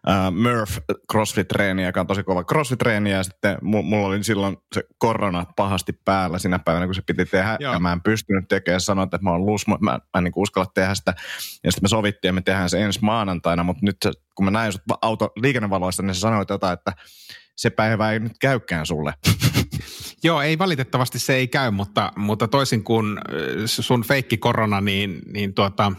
[0.09, 0.73] uh, Murph
[1.13, 6.39] CrossFit-treeniä, joka on tosi kova CrossFit-treeniä, ja sitten mulla oli silloin se korona pahasti päällä
[6.39, 7.73] sinä päivänä, kun se piti tehdä, Joo.
[7.73, 10.71] ja mä en pystynyt tekemään, sanoin, että mä oon luus, mä, mä en niin uskalla
[10.75, 11.15] tehdä sitä,
[11.65, 14.51] ja sitten me sovittiin, että me tehdään se ensi maanantaina, mutta nyt se, kun mä
[14.51, 16.93] näin sut auto liikennevaloista, niin sä sanoit jotain, että
[17.57, 19.15] se päivä ei nyt käykään sulle.
[20.25, 23.19] Joo, ei valitettavasti se ei käy, mutta, mutta toisin kuin
[23.67, 25.93] sun feikki korona, niin, niin tuota,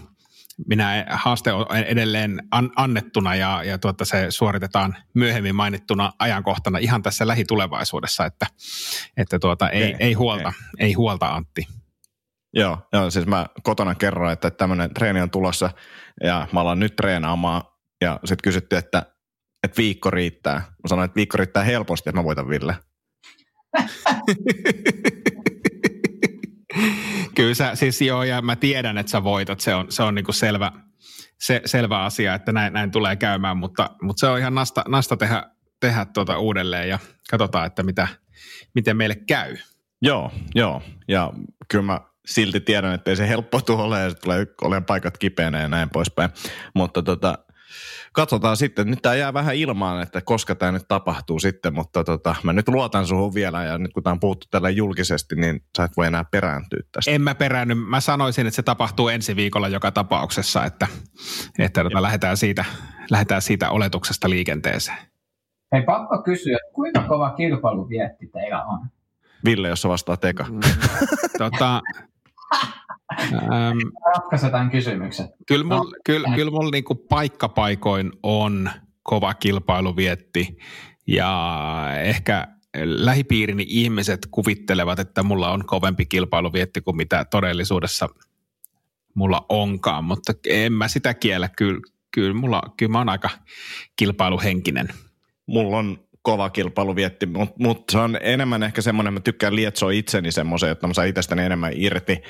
[0.68, 7.04] minä haaste on edelleen an, annettuna ja, ja tuota, se suoritetaan myöhemmin mainittuna ajankohtana ihan
[7.04, 8.48] tässä lähitulevaisuudessa, että,
[9.18, 10.62] että tuota, ei, ei, ei, huolta, okay.
[10.80, 11.68] ei huolta Antti.
[12.54, 15.70] Joo, joo, siis mä kotona kerroin, että tämmöinen treeni on tulossa
[16.24, 17.62] ja mä alan nyt treenaamaan
[18.02, 19.06] ja sitten kysyttiin, että,
[19.64, 20.60] että viikko riittää.
[20.60, 22.76] Mä sanoin, että viikko riittää helposti, että mä voitan Ville.
[27.36, 30.32] Kyllä sä, siis joo, ja mä tiedän, että sä voitat, se on, se on niinku
[30.32, 30.72] selvä,
[31.40, 35.18] se, selvä asia, että näin, näin tulee käymään, mutta, mutta se on ihan nasta, nasta
[35.18, 35.44] tehdä,
[35.80, 38.08] tehdä tuota uudelleen ja katsotaan, että mitä,
[38.76, 39.58] miten meille käy.
[40.02, 41.34] Joo, joo, ja
[41.68, 45.68] kyllä mä silti tiedän, että ei se helppo tule ja tulee olemaan paikat kipeänä ja
[45.68, 46.30] näin poispäin,
[46.76, 47.38] mutta tota,
[48.14, 48.88] katsotaan sitten.
[48.88, 52.68] Nyt tämä jää vähän ilmaan, että koska tämä nyt tapahtuu sitten, mutta tota, mä nyt
[52.68, 56.08] luotan suhun vielä ja nyt kun tämä on puhuttu tällä julkisesti, niin sä et voi
[56.08, 57.12] enää perääntyä tästä.
[57.12, 57.76] En mä peräänny.
[57.76, 60.88] Mä sanoisin, että se tapahtuu ensi viikolla joka tapauksessa, että,
[61.60, 62.66] että tota, lähdetään, siitä,
[63.12, 64.98] lähdetään siitä oletuksesta liikenteeseen.
[65.72, 68.88] Hei, pakko kysyä, kuinka kova kilpailuvietti teillä on?
[69.46, 70.44] Ville, jos sä vastaa teka.
[70.44, 70.60] Mm.
[71.38, 71.82] tota,
[73.34, 75.30] Ähm, Ratkaise tämän kysymyksen.
[75.48, 75.92] Kyllä mulla no.
[76.06, 78.70] kyl, kyl mul niinku paikkapaikoin on
[79.04, 80.58] kova kilpailuvietti
[81.08, 81.64] ja
[82.04, 82.48] ehkä
[82.84, 88.10] lähipiirini ihmiset kuvittelevat, että mulla on kovempi kilpailuvietti kuin mitä todellisuudessa
[89.14, 91.50] mulla onkaan, mutta en mä sitä kiellä.
[91.50, 91.80] Kyllä,
[92.12, 93.30] kyllä, mulla, kyllä mä oon aika
[93.96, 94.88] kilpailuhenkinen.
[95.46, 100.32] Mulla on kova kilpailuvietti, mutta mut se on enemmän ehkä semmoinen, mä tykkään lietsoa itseni
[100.32, 102.22] semmoisen, että mä saan itsestäni enemmän irti.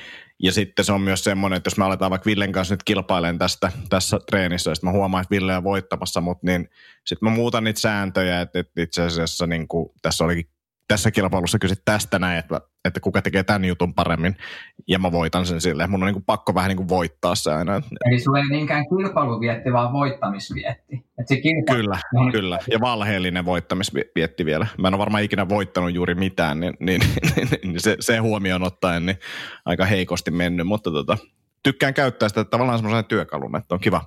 [0.44, 3.38] Ja sitten se on myös semmoinen, että jos me aletaan vaikka Villen kanssa nyt kilpailemaan
[3.38, 6.70] tästä tässä treenissä, ja sitten mä huomaan, että Ville on voittamassa mut, niin
[7.06, 10.50] sitten mä muutan niitä sääntöjä, että, että itse asiassa niin kuin, tässä olikin
[10.92, 14.36] tässä kilpailussa kyse tästä näin, että, että kuka tekee tämän jutun paremmin,
[14.88, 15.90] ja mä voitan sen silleen.
[15.90, 17.82] Mun on niin kuin pakko vähän niin kuin voittaa se aina.
[18.06, 21.06] Eli sulla ei niinkään kilpailuvietti, vaan voittamisvietti.
[21.20, 21.82] Et se kilpailu...
[21.82, 22.32] Kyllä, on...
[22.32, 22.60] kyllä.
[22.72, 24.68] Ja valheellinen voittamisvietti vielä.
[24.78, 27.02] Mä en ole varmaan ikinä voittanut juuri mitään, niin, niin,
[27.36, 29.18] niin, niin se, se huomioon ottaen niin
[29.66, 31.18] aika heikosti mennyt, mutta tota,
[31.64, 34.02] tykkään käyttää sitä tavallaan semmoisena työkaluna, että on kiva,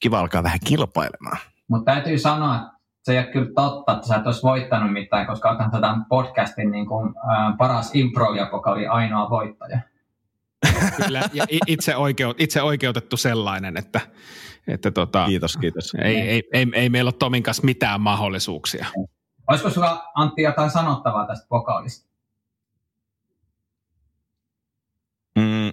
[0.00, 1.38] kiva alkaa vähän kilpailemaan.
[1.68, 2.73] Mutta täytyy sanoa,
[3.04, 6.70] se ei ole kyllä totta, että sä et olisi voittanut mitään, koska otan tämän podcastin
[6.70, 9.80] niin kuin, ää, paras impro, joka oli ainoa voittaja.
[11.04, 14.00] Kyllä, ja itse, oikeut, itse oikeutettu sellainen, että,
[14.68, 15.94] että tota, kiitos, kiitos.
[15.94, 18.86] Ei, ei, ei, ei meillä ole Tomin kanssa mitään mahdollisuuksia.
[19.48, 22.08] Olisiko sulla Antti jotain sanottavaa tästä vokaalista?
[25.38, 25.72] Mm.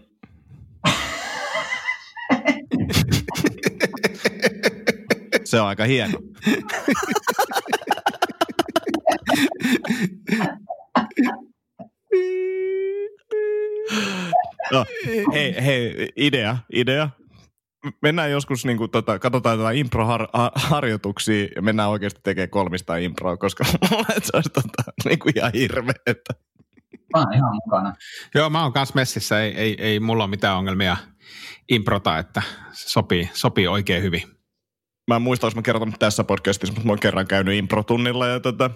[5.51, 6.19] Se on aika hieno.
[14.71, 14.85] no,
[15.33, 17.09] hei, hei, idea, idea.
[18.01, 23.63] Mennään joskus, niin kuin, tota, katsotaan tätä impro-harjoituksia ja mennään oikeasti tekemään kolmista improa, koska
[24.23, 25.93] se olisi tota, niin kuin ihan hirveä.
[27.13, 27.95] Mä oon ihan mukana.
[28.35, 29.41] Joo, mä oon kanssa messissä.
[29.41, 30.97] Ei, ei, ei mulla ole mitään ongelmia
[31.69, 34.40] improta, että se sopii, sopii oikein hyvin.
[35.07, 38.39] Mä en muista, jos mä kertonut tässä podcastissa, mutta mä oon kerran käynyt improtunnilla ja
[38.39, 38.69] tota,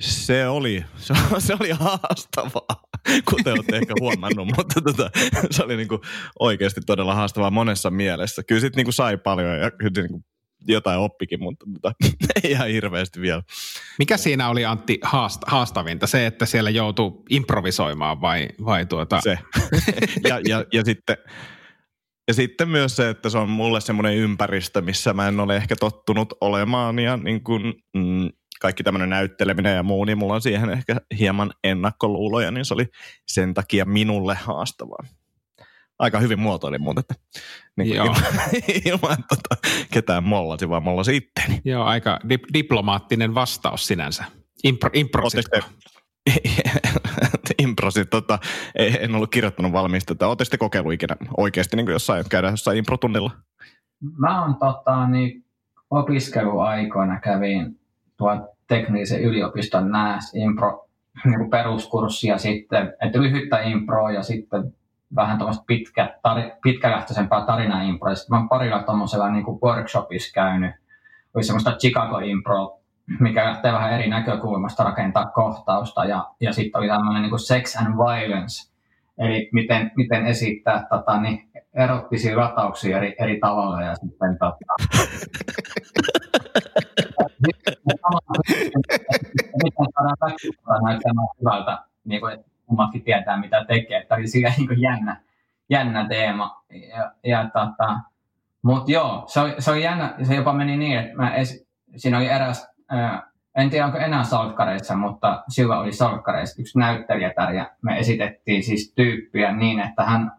[0.00, 2.82] se oli, se, se oli haastavaa,
[3.24, 5.10] kuten olette ehkä huomannut, mutta tota,
[5.50, 6.00] se oli niinku
[6.38, 8.42] oikeasti todella haastavaa monessa mielessä.
[8.42, 10.24] Kyllä sitten niinku sai paljon ja kyllä niinku
[10.68, 11.94] jotain oppikin, mutta tota,
[12.44, 13.42] ei ihan hirveästi vielä.
[13.98, 16.06] Mikä siinä oli Antti haast, haastavinta?
[16.06, 19.20] Se, että siellä joutuu improvisoimaan vai, vai tuota?
[19.20, 19.38] Se.
[20.28, 21.16] ja, ja, ja sitten
[22.28, 25.76] ja sitten myös se, että se on mulle semmoinen ympäristö, missä mä en ole ehkä
[25.76, 28.28] tottunut olemaan ja niin kuin, mm,
[28.60, 32.86] kaikki tämmöinen näytteleminen ja muu, niin mulla on siihen ehkä hieman ennakkoluuloja, niin se oli
[33.26, 35.04] sen takia minulle haastavaa.
[35.98, 37.14] Aika hyvin muotoilin muuten, että
[37.76, 38.06] niin Joo.
[38.06, 38.22] ilman,
[38.84, 41.60] ilman tota, ketään mollasi, vaan mollasi itteeni.
[41.64, 44.24] Joo, aika dip- diplomaattinen vastaus sinänsä.
[44.64, 45.56] Impro, imprositko?
[47.64, 48.38] improsit, tota,
[48.74, 50.12] en ollut kirjoittanut valmista.
[50.12, 53.30] Että oletteko te kokeillut ikinä oikeasti niin jossain, käydä jossain improtunnilla?
[54.18, 55.44] Mä oon tota, niin,
[55.90, 57.80] opiskeluaikoina kävin
[58.16, 60.88] tuo teknisen yliopiston NÄS impro
[61.24, 64.72] niin peruskurssi ja sitten, että lyhyttä improa ja sitten
[65.14, 68.14] vähän tuommoista pitkä, tari, pitkälähtöisempää tarinaimproa.
[68.14, 70.74] Sitten mä oon parilla tuommoisella niin workshopissa käynyt.
[71.34, 72.77] Oli semmoista Chicago impro,
[73.20, 76.04] mikä lähtee vähän eri näkökulmasta rakentaa kohtausta.
[76.04, 78.72] Ja, ja sitten oli tämmöinen niin sex and violence,
[79.18, 83.82] eli miten, miten esittää tota, niin erottisia latauksia eri, eri tavalla.
[83.82, 84.74] Ja sitten tota,
[89.64, 94.04] miten saadaan väkivaltaa näyttämään hyvältä, niin kuin, että kummatkin tietää, mitä tekee.
[94.04, 95.20] Tämä oli sillä niin jännä,
[95.70, 96.64] jännä teema.
[96.70, 97.96] Ja, ja tota,
[98.62, 100.14] mutta joo, se oli, se oli jännä.
[100.22, 101.66] Se jopa meni niin, että mä es,
[101.96, 102.68] siinä oli eräs,
[103.56, 106.62] en tiedä onko enää salkkareissa, mutta silloin oli salkkareissa.
[106.62, 110.32] Yksi näyttelijätär ja me esitettiin siis tyyppiä niin, että hän,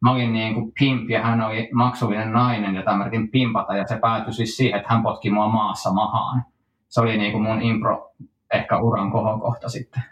[0.00, 3.86] mä olin niin kuin pimp ja hän oli maksullinen nainen, jota mä yritin pimpata ja
[3.86, 6.44] se päätyi siis siihen, että hän potki mua maassa mahaan.
[6.88, 8.12] Se oli niin kuin mun impro
[8.54, 10.02] ehkä uran kohokohta sitten.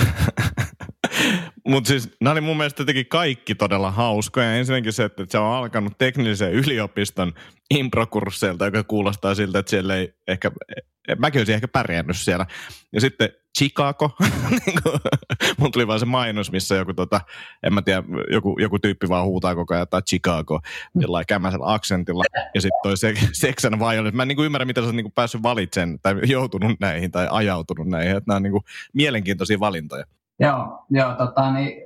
[1.66, 4.54] Mutta siis nämä oli mun mielestä jotenkin kaikki todella hauskoja.
[4.54, 7.32] Ensinnäkin se, että se on alkanut teknisen yliopiston
[7.70, 10.50] improkursseilta, joka kuulostaa siltä, että siellä ei ehkä,
[11.18, 12.46] mäkin olisin ehkä pärjännyt siellä.
[12.92, 14.10] Ja sitten Chicago,
[14.50, 14.78] niin
[15.58, 17.20] mun tuli vaan se mainos, missä joku, tota,
[17.62, 20.60] en mä tiedä, joku, joku tyyppi vaan huutaa koko ajan, tai Chicago,
[20.94, 22.24] jollain kämmäisellä aksentilla.
[22.54, 24.16] Ja sitten toi se, Sex and Violence.
[24.16, 27.10] Mä en niin kuin ymmärrä, miten sä oot niin kuin päässyt valitsemaan, tai joutunut näihin,
[27.10, 28.16] tai ajautunut näihin.
[28.16, 30.04] Että nämä on niin kuin mielenkiintoisia valintoja.
[30.40, 31.82] Joo, joo tota, niin,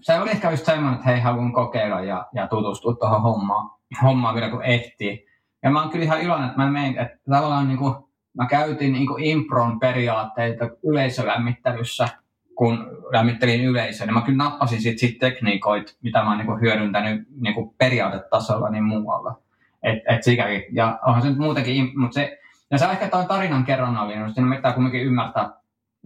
[0.00, 3.70] se oli ehkä just semmoinen, että hei, haluan kokeilla ja, ja tutustua tuohon hommaan,
[4.02, 5.26] hommaan vielä kun ehtii.
[5.62, 7.94] Ja mä oon kyllä ihan iloinen, että mä menen, että tavallaan niin kuin,
[8.36, 12.08] mä käytin niin kuin impron periaatteita yleisölämmittelyssä,
[12.54, 17.28] kun lämmittelin yleisöä, niin mä kyllä nappasin sit, sit tekniikoita, mitä mä oon niin hyödyntänyt
[17.40, 19.38] niin kuin periaatetasolla niin muualla.
[19.82, 20.66] Et, et sikäli.
[20.72, 22.38] Ja onhan se nyt muutenkin, mutta se,
[22.70, 25.50] ja se on ehkä tuo tarinan kerronnallinen, niin pitää kuitenkin ymmärtää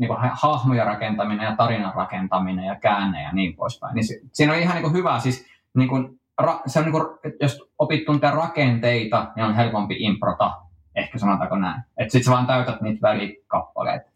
[0.03, 3.95] niin kuin hahmojen rakentaminen ja tarinan rakentaminen ja käänne ja niin poispäin.
[3.95, 7.05] Niin siinä on ihan niin kuin hyvä, siis niin kuin, ra, se on niin kuin,
[7.41, 10.57] jos opit tuntea rakenteita, niin on helpompi improta,
[10.97, 11.83] ehkä sanotaanko näin.
[11.99, 14.11] Että sit sä vaan täytät niitä välikappaleita.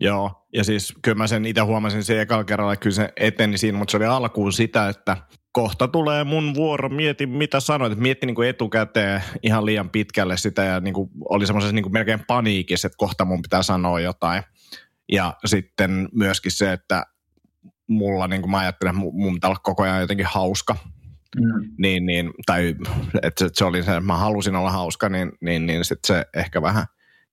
[0.00, 3.78] Joo, ja siis kyllä mä sen itse huomasin se ekalla kerralla, kyllä se eteni siinä,
[3.78, 5.16] mutta se oli alkuun sitä, että
[5.52, 10.64] kohta tulee mun vuoro, mieti mitä sanoit, mietti niin kuin etukäteen ihan liian pitkälle sitä
[10.64, 14.42] ja niin kuin oli semmoisessa niin kuin melkein paniikissa, että kohta mun pitää sanoa jotain.
[15.12, 17.06] Ja sitten myöskin se, että
[17.86, 20.76] mulla, niin kuin mä ajattelen, että mun pitää olla koko ajan jotenkin hauska.
[21.40, 21.70] Mm.
[21.78, 22.74] Niin, niin, tai
[23.22, 26.62] että se oli se, että mä halusin olla hauska, niin, niin, niin sitten se ehkä
[26.62, 26.84] vähän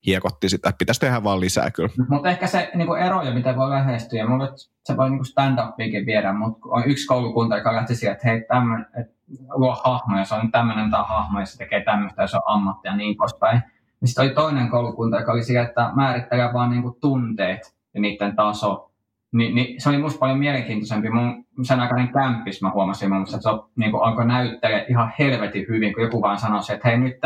[0.05, 1.89] hiekotti sitä, että pitäisi tehdä vaan lisää kyllä.
[2.09, 4.49] Mutta ehkä se niin kuin eroja, mitä voi lähestyä, mulle
[4.83, 8.85] se voi niin stand-upiinkin viedä, mutta on yksi koulukunta, joka lähti siihen, että hei, tämmöinen,
[8.99, 9.13] että
[9.49, 12.43] luo hahmo, ja se on tämmöinen tämä hahmo, ja se tekee tämmöistä, ja se on
[12.45, 13.61] ammatti ja niin poispäin
[14.01, 18.01] Niin sitten oli toinen koulukunta, joka oli siellä, että määrittelee vaan niin kuin tunteet ja
[18.01, 18.91] niiden taso.
[19.31, 21.09] Ni, niin se oli musta paljon mielenkiintoisempi.
[21.09, 25.65] Mun sen aikainen kämppis mä huomasin mun että se niin kuin, alkoi näyttelee ihan helvetin
[25.69, 27.17] hyvin, kun joku vaan sanoi, että hei nyt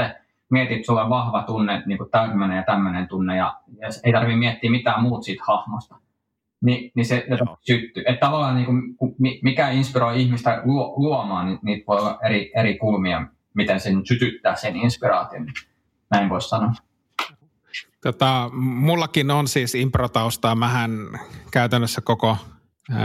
[0.52, 4.38] mietit, sulla on vahva tunne, niin kuin tämmöinen ja tämmöinen tunne, ja, ja ei tarvitse
[4.38, 5.96] miettiä mitään muut siitä hahmosta.
[6.62, 7.28] Ni, niin se
[7.62, 8.04] syttyy.
[8.06, 8.82] Että tavallaan niin kuin,
[9.42, 10.62] mikä inspiroi ihmistä
[10.96, 15.48] luomaan, niin niitä voi olla eri, eri kulmia, miten sen sytyttää sen inspiraation.
[16.12, 16.74] Näin voisi sanoa.
[18.02, 20.56] Tota, mullakin on siis improtaustaa.
[20.56, 20.92] Mähän
[21.52, 22.38] käytännössä koko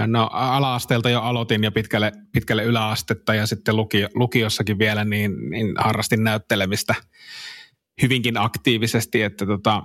[0.06, 5.74] No ala-asteelta jo aloitin ja pitkälle, pitkälle yläastetta ja sitten lukio, lukiossakin vielä, niin, niin
[5.78, 6.94] harrastin näyttelemistä
[8.02, 9.82] hyvinkin aktiivisesti, että tota,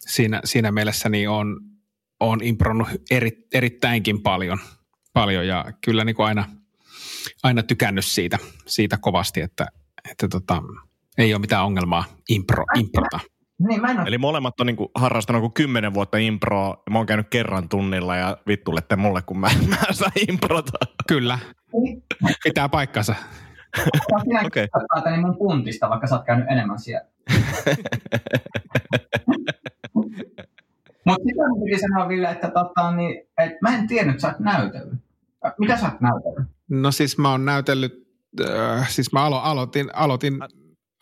[0.00, 1.60] siinä, siinä mielessä niin on,
[2.20, 4.58] on impronnut eri, erittäinkin paljon,
[5.12, 6.48] paljon ja kyllä niin kuin aina,
[7.42, 9.66] aina tykännyt siitä, siitä kovasti, että,
[10.10, 10.62] että tota,
[11.18, 13.20] ei ole mitään ongelmaa impro, improta.
[13.68, 14.08] Niin, mä en ole...
[14.08, 16.82] Eli molemmat on niinku harrastanut kuin kymmenen vuotta improa.
[16.90, 20.78] Mä oon käynyt kerran tunnilla ja vittulette mulle, kun mä, mä saan improta.
[21.08, 21.38] Kyllä.
[22.44, 23.14] Pitää paikkansa.
[24.46, 24.68] Okei.
[24.74, 25.12] Okay.
[25.12, 27.06] niin mun puntista, vaikka sä oot käynyt enemmän siellä.
[31.04, 34.28] Mutta sitä mun piti sanoa, Ville, että, tota, niin, että mä en tiennyt, että sä
[34.28, 34.98] oot näytellyt.
[35.58, 36.48] Mitä sä oot näytellyt?
[36.68, 38.08] No siis mä oon näytellyt,
[38.40, 40.38] äh, siis mä alo, aloitin, aloitin,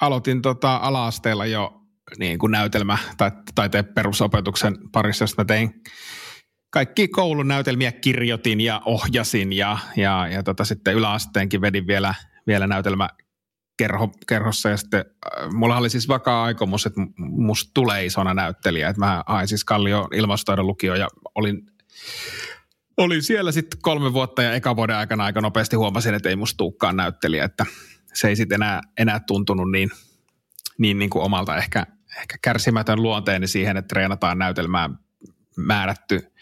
[0.02, 1.80] aloitin tota ala-asteella jo
[2.18, 5.82] niin kuin näytelmä tai taiteen perusopetuksen parissa, josta tein
[6.70, 12.14] kaikki koulunäytelmiä kirjoitin ja ohjasin ja, ja, ja tota, sitten yläasteenkin vedin vielä,
[12.46, 13.08] vielä näytelmä
[13.78, 14.68] kerho, kerhossa.
[14.68, 18.88] Ja sitten äh, mulla oli siis vakaa aikomus, että musta tulee isona näyttelijä.
[18.88, 21.66] Että mä hain siis Kallio ilmastoidon lukio ja olin,
[22.96, 26.56] olin siellä sitten kolme vuotta ja eka vuoden aikana aika nopeasti huomasin, että ei musta
[26.56, 27.66] tuukkaan näyttelijä, että
[28.14, 29.90] se ei sitten enää, enää tuntunut niin,
[30.78, 31.86] niin, niin kuin omalta ehkä,
[32.20, 34.90] ehkä kärsimätön luonteeni siihen, että treenataan näytelmää
[35.56, 36.32] määrätty,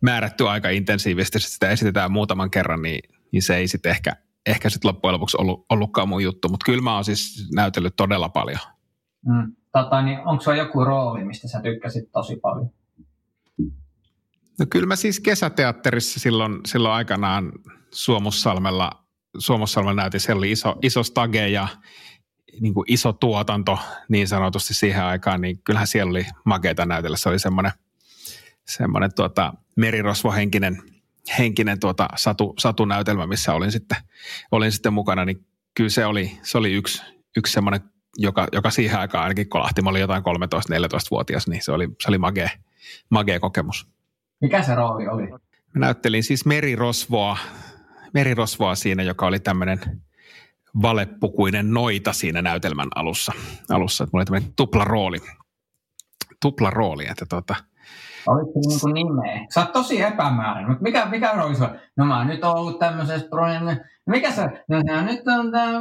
[0.00, 3.00] määrätty aika intensiivisesti, sitä esitetään muutaman kerran, niin,
[3.32, 4.12] niin se ei sitten ehkä,
[4.46, 8.28] ehkä sit loppujen lopuksi ollut, ollutkaan mun juttu, mutta kyllä mä oon siis näytellyt todella
[8.28, 8.60] paljon.
[9.26, 9.52] Mm.
[9.72, 12.70] Tota, niin onko se joku rooli, mistä sä tykkäsit tosi paljon?
[14.58, 17.52] No kyllä mä siis kesäteatterissa silloin, silloin aikanaan
[17.90, 18.99] Suomussalmella,
[19.38, 21.68] Suomussalmella näytin, siellä oli iso, iso stage ja
[22.60, 27.16] niin kuin iso tuotanto niin sanotusti siihen aikaan, niin kyllähän siellä oli makeita näytellä.
[27.16, 27.72] Se oli semmoinen,
[28.66, 30.82] semmoinen tuota, merirosvohenkinen
[31.38, 33.98] henkinen tuota, satu, satunäytelmä, missä olin sitten,
[34.52, 37.02] olin sitten mukana, niin kyllä se oli, se oli yksi,
[37.36, 37.80] yksi semmoinen,
[38.16, 39.82] joka, joka siihen aikaan ainakin kolahti.
[39.82, 42.48] Mä olin jotain 13-14-vuotias, niin se oli, se oli magea,
[43.10, 43.88] magea kokemus.
[44.40, 45.28] Mikä se rooli oli?
[45.28, 45.38] Mä
[45.74, 47.38] näyttelin siis merirosvoa,
[48.14, 49.80] merirosvoa siinä, joka oli tämmöinen–
[50.82, 53.32] valepukuinen noita siinä näytelmän alussa.
[53.70, 54.04] alussa.
[54.04, 55.18] Että mulla oli tämmöinen tuplarooli.
[56.42, 57.54] Tuplarooli, että tota,
[58.26, 59.46] Oliko niin kuin nimeä?
[59.54, 61.74] Sä oot tosi epämääräinen, mutta mikä, mikä rooli sulla?
[61.96, 63.84] No mä oon nyt ollut tämmöisessä projektissa.
[64.06, 65.72] No mikä se, no, nyt on tämä,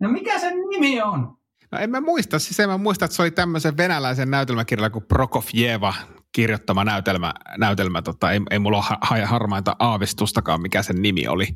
[0.00, 1.36] no mikä sen nimi on?
[1.72, 5.04] No en mä muista, siis en mä muista, että se oli tämmöisen venäläisen näytelmäkirjalla kuin
[5.04, 5.94] Prokofjeva
[6.32, 11.46] kirjoittama näytelmä, näytelmä tota, ei, ei mulla ole ha- harmainta aavistustakaan, mikä sen nimi oli.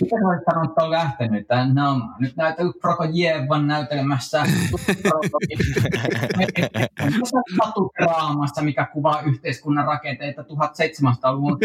[0.00, 1.46] Mitä sä olisit sanonut, että on lähtenyt?
[1.72, 4.44] No, nyt näytellyt Prokojevan näytelmässä
[7.56, 11.58] Satudraamassa, mikä kuvaa yhteiskunnan rakenteita 1700-luvun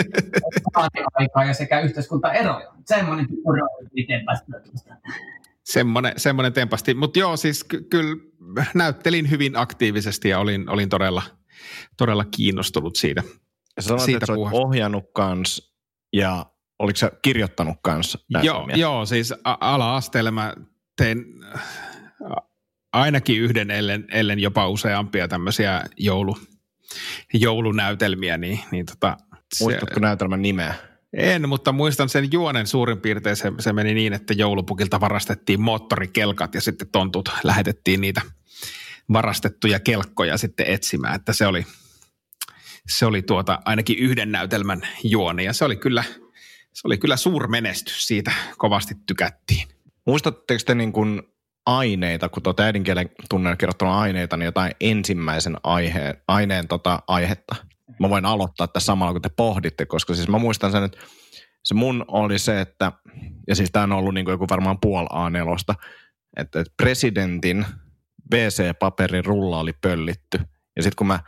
[1.13, 2.71] aikaa ja sekä yhteiskuntaeroja.
[2.85, 3.27] Semmoinen
[3.93, 4.43] mitenpäs
[5.63, 6.93] Semmoinen, semmoinen tempasti.
[6.93, 8.15] Mutta joo, siis ky- kyllä
[8.73, 11.21] näyttelin hyvin aktiivisesti ja olin, olin todella–
[11.97, 13.23] todella kiinnostunut siitä.
[13.75, 15.73] Ja sanoit, siitä että olet ohjannut kans
[16.13, 16.45] ja
[16.79, 18.19] oliko sä kirjoittanut kanssa?
[18.43, 20.53] Joo, joo, siis ala-asteella mä
[20.97, 21.25] tein
[22.93, 26.37] ainakin yhden, ellen, ellen jopa useampia tämmöisiä joulu,
[27.33, 28.37] joulunäytelmiä.
[28.37, 29.17] Niin, niin tota,
[29.61, 30.73] Muistatko se, näytelmän nimeä?
[31.13, 33.35] En, mutta muistan sen juonen suurin piirtein.
[33.35, 38.21] Se, se meni niin, että joulupukilta varastettiin moottorikelkat ja sitten tontut lähetettiin niitä–
[39.13, 41.65] varastettuja kelkkoja sitten etsimään, että se oli,
[42.89, 46.03] se oli tuota ainakin yhden näytelmän juoni ja se oli kyllä,
[46.73, 49.67] se oli kyllä suurmenestys, siitä kovasti tykättiin.
[50.07, 51.21] Muistatteko te niin kuin
[51.65, 57.55] aineita, kun tuota äidinkielen tunnella kirjoittanut aineita, niin jotain ensimmäisen aiheen, aineen tota aihetta?
[57.99, 60.97] Mä voin aloittaa tässä samalla, kun te pohditte, koska siis mä muistan sen, että
[61.63, 62.91] se mun oli se, että,
[63.47, 65.75] ja siis tämä on ollut niin kuin joku varmaan puol A4,
[66.37, 67.65] että, että presidentin
[68.33, 70.39] WC-paperin rulla oli pöllitty.
[70.75, 71.19] Ja sitten kun mä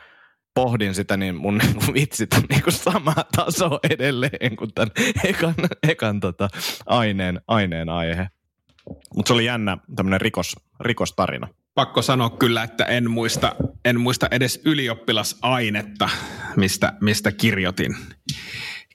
[0.54, 4.91] pohdin sitä, niin mun niinku vitsit on niinku sama taso edelleen kuin tämän
[5.24, 6.47] ekan, ekan tota
[6.86, 8.28] aineen, aineen aihe.
[9.16, 11.47] Mutta se oli jännä tämmöinen rikos, rikostarina.
[11.76, 16.10] pakko sanoa kyllä, että en muista, en muista edes ylioppilasainetta,
[16.56, 17.95] mistä, mistä kirjoitin.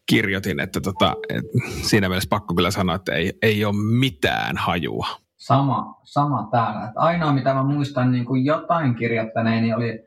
[0.07, 1.45] kirjoitin että tota, et
[1.83, 5.24] siinä mielessä pakko kyllä sanoa, että ei, ei ole mitään hajua.
[5.45, 6.85] Sama, sama täällä.
[6.85, 10.07] Että ainoa, mitä mä muistan niin kuin jotain kirjoittaneeni, oli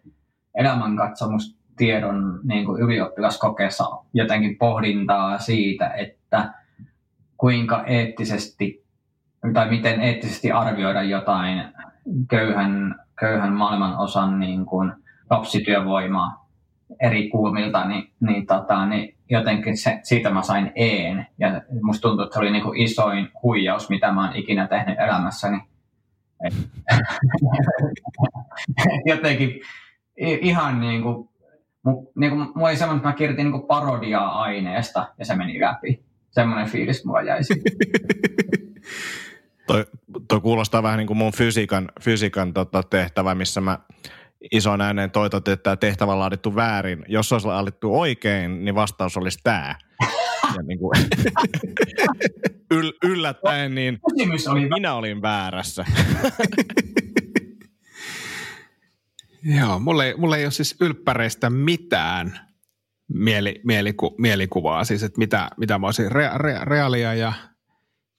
[0.56, 3.84] elämänkatsomustiedon niin kuin ylioppilaskokeessa
[4.14, 6.54] jotenkin pohdintaa siitä, että
[7.38, 8.86] kuinka eettisesti
[9.54, 11.64] tai miten eettisesti arvioida jotain
[12.30, 14.94] köyhän, köyhän maailman osan niin kuin
[15.30, 16.47] lapsityövoimaa
[17.02, 21.28] eri kulmilta, niin, niin, tota, niin jotenkin se, siitä mä sain een.
[21.40, 25.00] Ja musta tuntuu, että se oli niin kuin isoin huijaus, mitä mä oon ikinä tehnyt
[25.00, 25.60] elämässäni.
[29.06, 29.62] jotenkin
[30.18, 31.30] ihan niin kuin,
[32.16, 35.62] niin kuin, mulla oli semmoinen, että mä kirjoitin niin kuin parodiaa aineesta ja se meni
[35.62, 36.04] läpi.
[36.30, 37.40] Semmoinen fiilis mulla jäi
[39.68, 39.86] toi,
[40.28, 43.80] toi kuulostaa vähän niin kuin mun fysiikan, fysiikan tota tehtävä, missä mä
[44.52, 47.06] isoin ääneen toitot, että tehtävä on laadittu väärin.
[47.08, 49.76] Jos olisi laadittu oikein, niin vastaus olisi tämä.
[50.56, 50.92] Ja niin kuin,
[52.72, 54.00] yl, yllättäen, niin
[54.50, 54.70] oli...
[54.70, 55.86] minä olin väärässä.
[59.60, 62.40] Joo, mulla ei, mulla ei ole siis ylppäreistä mitään
[63.14, 67.34] mieli, mieliku, mielikuvaa, siis että mitä, mitä mä olisin rea, rea, reaalia ja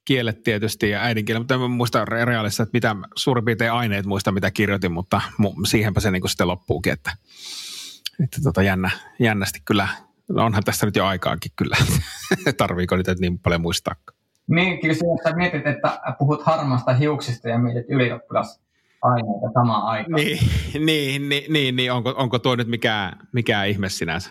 [0.08, 4.50] kielet tietysti ja äidinkieli, mutta en muista reaalissa, että mitä suurin piirtein aineet muista, mitä
[4.50, 5.20] kirjoitin, mutta
[5.66, 7.12] siihenpä se niin sitten loppuukin, että,
[8.24, 9.88] että tota jännä, jännästi kyllä,
[10.28, 11.76] no onhan tässä nyt jo aikaakin kyllä,
[12.56, 13.94] tarviiko niitä niin paljon muistaa.
[14.46, 18.60] Niin, kyllä jos sä mietit, että puhut harmasta hiuksista ja mietit ylioppilas
[19.02, 20.14] aineita samaan aikaan.
[20.14, 20.38] Niin,
[20.86, 21.92] niin, niin, niin, niin.
[21.92, 24.30] Onko, onko tuo nyt mikään, mikään ihme sinänsä?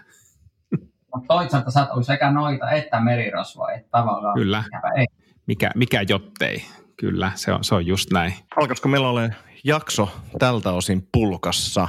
[1.15, 4.63] No toisaalta sä oot sekä noita että merirosvoa, että tavallaan Kyllä.
[4.95, 5.05] Ei
[5.47, 6.65] mikä, mikä jottei.
[6.99, 8.33] Kyllä, se on, se on just näin.
[8.55, 11.87] Alkaisiko meillä ole jakso tältä osin pulkassa?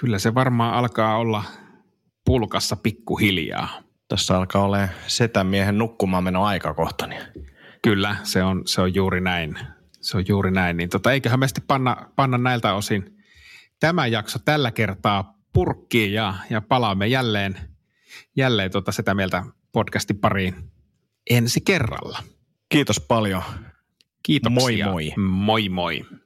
[0.00, 1.44] Kyllä se varmaan alkaa olla
[2.24, 3.68] pulkassa pikkuhiljaa.
[4.08, 7.06] Tässä alkaa olla setämiehen nukkumaan meno aikakohta.
[7.06, 7.22] Niin.
[7.82, 9.58] Kyllä, se on, se on juuri näin.
[10.00, 10.76] Se on juuri näin.
[10.76, 13.16] Niin tota, eiköhän me sitten panna, panna näiltä osin
[13.80, 17.58] tämä jakso tällä kertaa purkkiin ja, ja palaamme jälleen,
[18.36, 20.54] jälleen tota sitä mieltä podcastin pariin
[21.30, 22.22] ensi kerralla.
[22.70, 23.42] Kiitos paljon.
[24.22, 24.86] Kiitoksia.
[24.86, 25.68] Moi moi.
[25.68, 26.20] Moi moi.